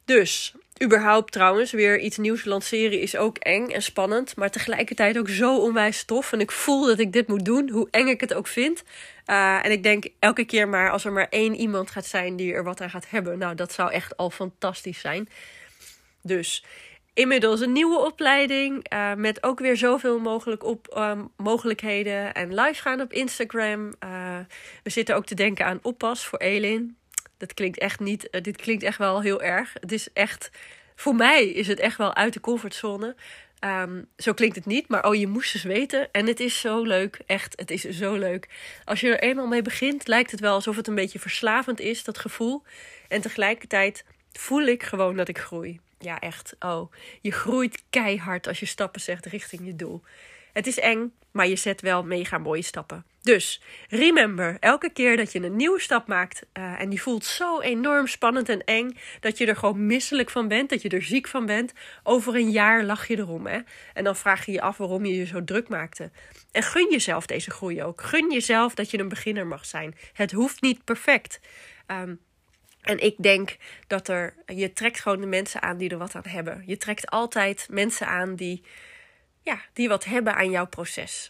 Dus, 0.06 0.54
überhaupt 0.84 1.32
trouwens, 1.32 1.72
weer 1.72 2.00
iets 2.00 2.18
nieuws 2.18 2.46
lanceren 2.46 3.00
is 3.00 3.16
ook 3.16 3.38
eng 3.38 3.70
en 3.70 3.84
spannend. 3.84 4.36
Maar 4.36 4.52
tegelijkertijd 4.52 5.18
ook 5.18 5.30
zo 5.30 5.58
onwijs 5.58 6.04
tof. 6.04 6.32
En 6.34 6.40
ik 6.40 6.52
voel 6.52 6.86
dat 6.86 7.00
ik 7.00 7.14
dit 7.14 7.28
moet 7.28 7.46
doen, 7.46 7.70
hoe 7.70 7.88
eng 7.92 8.08
ik 8.08 8.22
het 8.22 8.34
ook 8.34 8.48
vind. 8.48 8.84
Uh, 9.28 9.66
en 9.66 9.72
ik 9.72 9.84
denk 9.84 10.08
elke 10.20 10.46
keer 10.46 10.68
maar, 10.68 10.92
als 10.92 11.06
er 11.06 11.12
maar 11.12 11.28
één 11.30 11.56
iemand 11.56 11.92
gaat 11.92 12.06
zijn 12.06 12.36
die 12.36 12.54
er 12.54 12.64
wat 12.64 12.82
aan 12.82 12.90
gaat 12.90 13.10
hebben. 13.10 13.38
Nou, 13.38 13.56
dat 13.56 13.74
zou 13.74 13.92
echt 13.92 14.18
al 14.18 14.30
fantastisch 14.30 15.00
zijn. 15.00 15.30
Dus, 16.22 16.66
inmiddels 17.14 17.60
een 17.60 17.72
nieuwe 17.72 18.00
opleiding. 18.00 18.94
Uh, 18.94 19.14
met 19.14 19.44
ook 19.44 19.60
weer 19.60 19.78
zoveel 19.78 20.20
mogelijk 20.20 20.64
op, 20.64 20.96
um, 20.98 21.32
mogelijkheden. 21.38 22.34
En 22.34 22.54
live 22.54 22.82
gaan 22.82 23.02
op 23.02 23.14
Instagram. 23.14 23.94
Uh, 24.04 24.40
we 24.84 24.90
zitten 24.90 25.16
ook 25.16 25.26
te 25.26 25.36
denken 25.36 25.66
aan 25.66 25.80
oppas 25.82 26.26
voor 26.26 26.40
Elin. 26.40 26.98
Dat 27.44 27.54
klinkt 27.54 27.78
echt 27.78 28.00
niet. 28.00 28.28
Uh, 28.32 28.42
dit 28.42 28.58
klinkt 28.58 28.84
echt 28.84 28.98
wel 28.98 29.22
heel 29.22 29.42
erg. 29.42 29.74
Het 29.80 29.92
is 29.92 30.08
echt. 30.14 30.52
Voor 30.96 31.16
mij 31.16 31.48
is 31.48 31.68
het 31.68 31.80
echt 31.80 31.98
wel 31.98 32.16
uit 32.16 32.34
de 32.34 32.40
comfortzone. 32.40 33.16
Um, 33.66 34.08
zo 34.18 34.34
klinkt 34.34 34.56
het 34.56 34.66
niet, 34.66 34.88
maar 34.88 35.06
oh, 35.06 35.16
je 35.16 35.28
moest 35.28 35.56
eens 35.56 35.64
weten. 35.64 36.12
En 36.12 36.26
het 36.28 36.40
is 36.40 36.60
zo 36.60 36.84
leuk. 36.84 37.20
Echt, 37.26 37.54
het 37.60 37.72
is 37.72 37.82
zo 37.82 38.16
leuk. 38.16 38.50
Als 38.86 39.00
je 39.00 39.08
er 39.08 39.20
eenmaal 39.30 39.48
mee 39.48 39.62
begint, 39.62 40.08
lijkt 40.08 40.32
het 40.32 40.40
wel 40.40 40.54
alsof 40.54 40.76
het 40.76 40.88
een 40.88 40.96
beetje 40.96 41.20
verslavend 41.20 41.80
is, 41.80 42.04
dat 42.04 42.18
gevoel. 42.18 42.64
En 43.08 43.22
tegelijkertijd 43.22 44.06
voel 44.32 44.64
ik 44.64 44.84
gewoon 44.84 45.16
dat 45.16 45.28
ik 45.28 45.38
groei. 45.38 45.80
Ja, 46.00 46.20
echt. 46.20 46.56
Oh, 46.60 46.92
je 47.22 47.32
groeit 47.32 47.84
keihard 47.90 48.48
als 48.48 48.60
je 48.60 48.66
stappen 48.66 49.02
zegt 49.02 49.26
richting 49.26 49.66
je 49.66 49.76
doel. 49.76 50.02
Het 50.54 50.68
is 50.68 50.80
eng, 50.80 51.14
maar 51.32 51.48
je 51.48 51.56
zet 51.56 51.82
wel 51.82 52.04
mega 52.04 52.38
mooie 52.38 52.62
stappen. 52.62 53.06
Dus 53.22 53.62
remember, 53.90 54.58
elke 54.60 54.90
keer 54.90 55.18
dat 55.18 55.32
je 55.32 55.44
een 55.44 55.56
nieuwe 55.56 55.80
stap 55.80 56.08
maakt 56.08 56.46
uh, 56.54 56.82
en 56.82 56.90
die 56.90 57.02
voelt 57.02 57.26
zo 57.26 57.60
enorm 57.60 58.08
spannend 58.08 58.50
en 58.50 58.64
eng 58.64 58.98
dat 59.20 59.38
je 59.38 59.46
er 59.46 59.56
gewoon 59.56 59.86
misselijk 59.86 60.30
van 60.30 60.48
bent, 60.48 60.70
dat 60.70 60.82
je 60.82 60.90
er 60.90 61.04
ziek 61.04 61.28
van 61.28 61.46
bent, 61.46 61.74
over 62.04 62.36
een 62.36 62.52
jaar 62.52 62.84
lach 62.84 63.08
je 63.08 63.18
erom. 63.18 63.48
Hè? 63.48 63.60
En 63.94 64.04
dan 64.04 64.16
vraag 64.16 64.46
je 64.46 64.52
je 64.52 64.62
af 64.62 64.78
waarom 64.78 65.06
je 65.06 65.16
je 65.16 65.26
zo 65.26 65.44
druk 65.44 65.68
maakte. 65.68 66.12
En 66.52 66.64
gun 66.64 66.92
jezelf 66.92 67.26
deze 67.26 67.52
groei 67.52 67.84
ook. 67.84 68.02
Gun 68.02 68.32
jezelf 68.32 68.74
dat 68.74 68.92
je 68.92 69.00
een 69.00 69.10
beginner 69.10 69.48
mag 69.48 69.66
zijn. 69.66 69.96
Het 70.14 70.32
hoeft 70.32 70.62
niet 70.62 70.84
perfect. 70.84 71.40
Um, 71.88 72.20
en 72.82 73.00
ik 73.00 73.16
denk 73.18 73.58
dat 73.88 74.08
er, 74.08 74.34
je 74.46 74.74
trekt 74.74 75.00
gewoon 75.00 75.22
de 75.22 75.28
mensen 75.28 75.62
aan 75.62 75.78
die 75.78 75.90
er 75.90 75.98
wat 75.98 76.16
aan 76.16 76.28
hebben. 76.28 76.64
Je 76.66 76.78
trekt 76.78 77.10
altijd 77.10 77.68
mensen 77.70 78.08
aan 78.08 78.36
die, 78.36 78.64
ja, 79.44 79.60
die 79.74 79.90
wat 79.90 80.04
hebben 80.06 80.36
aan 80.36 80.50
jouw 80.50 80.68
proces. 80.68 81.30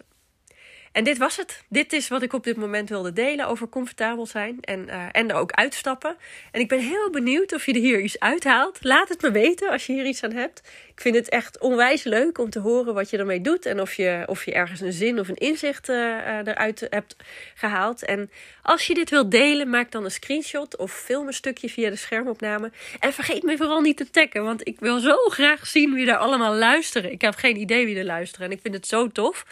En 0.94 1.04
dit 1.04 1.18
was 1.18 1.38
het. 1.38 1.64
Dit 1.70 1.94
is 1.94 2.08
wat 2.08 2.22
ik 2.22 2.34
op 2.34 2.44
dit 2.44 2.58
moment 2.58 2.90
wilde 2.90 3.14
delen 3.14 3.48
over 3.48 3.70
comfortabel 3.70 4.26
zijn 4.26 4.58
en, 4.62 4.88
uh, 4.88 5.06
en 5.12 5.30
er 5.30 5.36
ook 5.36 5.52
uitstappen. 5.52 6.16
En 6.52 6.62
ik 6.62 6.68
ben 6.68 6.80
heel 6.80 7.10
benieuwd 7.10 7.54
of 7.54 7.66
je 7.66 7.74
er 7.74 7.80
hier 7.80 8.00
iets 8.00 8.20
uithaalt. 8.20 8.78
Laat 8.82 9.10
het 9.10 9.22
me 9.22 9.32
weten 9.32 9.70
als 9.70 9.86
je 9.86 9.94
hier 9.94 10.06
iets 10.06 10.24
aan 10.24 10.32
hebt. 10.32 10.62
Ik 10.96 11.02
vind 11.02 11.16
het 11.16 11.30
echt 11.30 11.60
onwijs 11.60 12.04
leuk 12.04 12.38
om 12.38 12.50
te 12.50 12.60
horen 12.60 12.94
wat 12.94 13.10
je 13.10 13.18
ermee 13.18 13.42
doet. 13.42 13.66
En 13.66 13.82
of 13.82 13.94
je, 13.94 14.24
of 14.26 14.46
je 14.46 14.54
ergens 14.54 14.82
een 14.82 14.94
zin 14.94 15.20
of 15.20 15.28
een 15.28 15.36
inzicht 15.36 15.90
uh, 15.90 15.96
eruit 16.38 16.88
hebt 16.90 17.16
gehaald. 17.56 18.06
En 18.06 18.32
als 18.62 18.88
je 18.88 18.94
dit 18.94 19.10
wilt 19.10 19.32
delen, 19.32 19.70
maak 19.70 19.92
dan 19.92 20.04
een 20.04 20.12
screenshot 20.12 20.78
of 20.78 20.92
film 20.92 21.28
een 21.28 21.34
stukje 21.34 21.70
via 21.70 21.90
de 21.90 21.96
schermopname. 21.96 22.72
En 23.00 23.14
vergeet 23.14 23.44
me 23.44 23.58
vooral 23.58 23.82
niet 23.82 23.98
te 23.98 24.10
taggen, 24.10 24.44
want 24.44 24.68
ik 24.68 24.80
wil 24.80 25.00
zo 25.00 25.16
graag 25.16 25.68
zien 25.68 25.94
wie 25.94 26.08
er 26.08 26.18
allemaal 26.18 26.56
luisteren. 26.56 27.12
Ik 27.12 27.22
heb 27.22 27.36
geen 27.36 27.58
idee 27.58 27.86
wie 27.86 27.98
er 27.98 28.06
luisteren 28.06 28.46
en 28.46 28.52
ik 28.52 28.62
vind 28.62 28.74
het 28.74 28.88
zo 28.88 29.08
tof. 29.08 29.46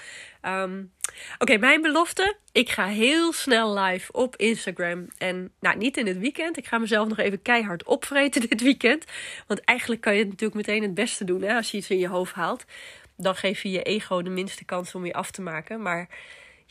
Um, 0.45 0.91
Oké, 1.37 1.57
mijn 1.57 1.81
belofte. 1.81 2.35
Ik 2.51 2.69
ga 2.69 2.85
heel 2.85 3.33
snel 3.33 3.79
live 3.79 4.11
op 4.11 4.35
Instagram. 4.35 5.07
En 5.17 5.51
nou, 5.59 5.77
niet 5.77 5.97
in 5.97 6.07
het 6.07 6.17
weekend. 6.17 6.57
Ik 6.57 6.67
ga 6.67 6.77
mezelf 6.77 7.07
nog 7.07 7.17
even 7.17 7.41
keihard 7.41 7.83
opvreten 7.83 8.41
dit 8.49 8.61
weekend. 8.61 9.05
Want 9.47 9.59
eigenlijk 9.63 10.01
kan 10.01 10.13
je 10.13 10.19
het 10.19 10.29
natuurlijk 10.29 10.67
meteen 10.67 10.81
het 10.81 10.93
beste 10.93 11.23
doen 11.23 11.41
hè, 11.41 11.55
als 11.55 11.71
je 11.71 11.77
iets 11.77 11.89
in 11.89 11.97
je 11.97 12.07
hoofd 12.07 12.33
haalt. 12.33 12.65
Dan 13.17 13.35
geef 13.35 13.63
je 13.63 13.71
je 13.71 13.83
ego 13.83 14.21
de 14.21 14.29
minste 14.29 14.65
kans 14.65 14.95
om 14.95 15.05
je 15.05 15.13
af 15.13 15.31
te 15.31 15.41
maken. 15.41 15.81
Maar 15.81 16.07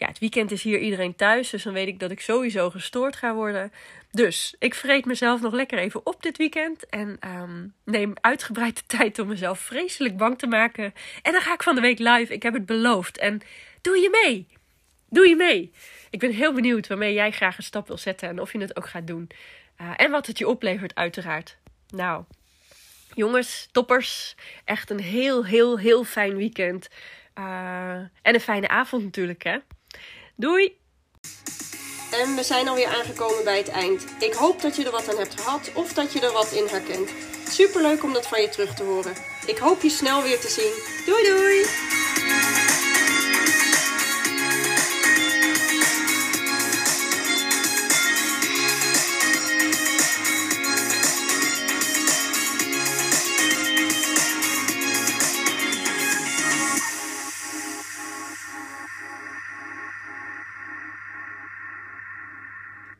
ja, 0.01 0.07
het 0.07 0.19
weekend 0.19 0.51
is 0.51 0.63
hier 0.63 0.79
iedereen 0.79 1.17
thuis. 1.17 1.51
Dus 1.51 1.63
dan 1.63 1.73
weet 1.73 1.87
ik 1.87 1.99
dat 1.99 2.11
ik 2.11 2.21
sowieso 2.21 2.71
gestoord 2.71 3.17
ga 3.17 3.35
worden. 3.35 3.73
Dus 4.11 4.55
ik 4.59 4.75
vreet 4.75 5.05
mezelf 5.05 5.41
nog 5.41 5.53
lekker 5.53 5.79
even 5.79 6.07
op 6.07 6.23
dit 6.23 6.37
weekend. 6.37 6.87
En 6.87 7.19
um, 7.27 7.75
neem 7.85 8.13
uitgebreid 8.21 8.77
de 8.77 8.83
tijd 8.87 9.19
om 9.19 9.29
mezelf 9.29 9.59
vreselijk 9.61 10.17
bang 10.17 10.39
te 10.39 10.47
maken. 10.47 10.95
En 11.23 11.33
dan 11.33 11.41
ga 11.41 11.53
ik 11.53 11.63
van 11.63 11.75
de 11.75 11.81
week 11.81 11.99
live. 11.99 12.33
Ik 12.33 12.43
heb 12.43 12.55
het 12.55 12.67
beloofd. 12.67 13.19
En 13.19 13.41
doe 13.81 13.97
je 13.97 14.25
mee? 14.25 14.47
Doe 15.09 15.29
je 15.29 15.37
mee? 15.37 15.73
Ik 16.11 16.19
ben 16.19 16.33
heel 16.33 16.53
benieuwd 16.53 16.87
waarmee 16.87 17.13
jij 17.13 17.31
graag 17.31 17.57
een 17.57 17.63
stap 17.63 17.87
wil 17.87 17.99
zetten. 17.99 18.29
En 18.29 18.41
of 18.41 18.53
je 18.53 18.61
het 18.61 18.77
ook 18.77 18.89
gaat 18.89 19.07
doen. 19.07 19.31
Uh, 19.81 19.91
en 19.97 20.11
wat 20.11 20.27
het 20.27 20.39
je 20.39 20.49
oplevert, 20.49 20.95
uiteraard. 20.95 21.57
Nou, 21.89 22.25
jongens, 23.15 23.69
toppers. 23.73 24.35
Echt 24.65 24.91
een 24.91 25.01
heel, 25.01 25.47
heel, 25.47 25.79
heel 25.79 26.05
fijn 26.05 26.37
weekend. 26.37 26.89
Uh, 27.39 27.95
en 27.95 28.35
een 28.35 28.41
fijne 28.41 28.69
avond 28.69 29.03
natuurlijk, 29.03 29.43
hè? 29.43 29.59
Doei! 30.41 30.79
En 32.11 32.35
we 32.35 32.43
zijn 32.43 32.69
alweer 32.69 32.87
aangekomen 32.87 33.45
bij 33.45 33.57
het 33.57 33.69
eind. 33.69 34.05
Ik 34.19 34.33
hoop 34.33 34.61
dat 34.61 34.77
je 34.77 34.85
er 34.85 34.91
wat 34.91 35.09
aan 35.09 35.19
hebt 35.19 35.41
gehad 35.41 35.71
of 35.75 35.93
dat 35.93 36.13
je 36.13 36.21
er 36.21 36.33
wat 36.33 36.53
in 36.53 36.67
herkent. 36.67 37.11
Superleuk 37.49 38.03
om 38.03 38.13
dat 38.13 38.27
van 38.27 38.41
je 38.41 38.49
terug 38.49 38.75
te 38.75 38.83
horen. 38.83 39.15
Ik 39.47 39.59
hoop 39.59 39.83
je 39.83 39.91
snel 39.91 40.23
weer 40.23 40.41
te 40.41 40.49
zien. 40.49 41.05
Doei 41.07 41.25
doei! 41.25 42.00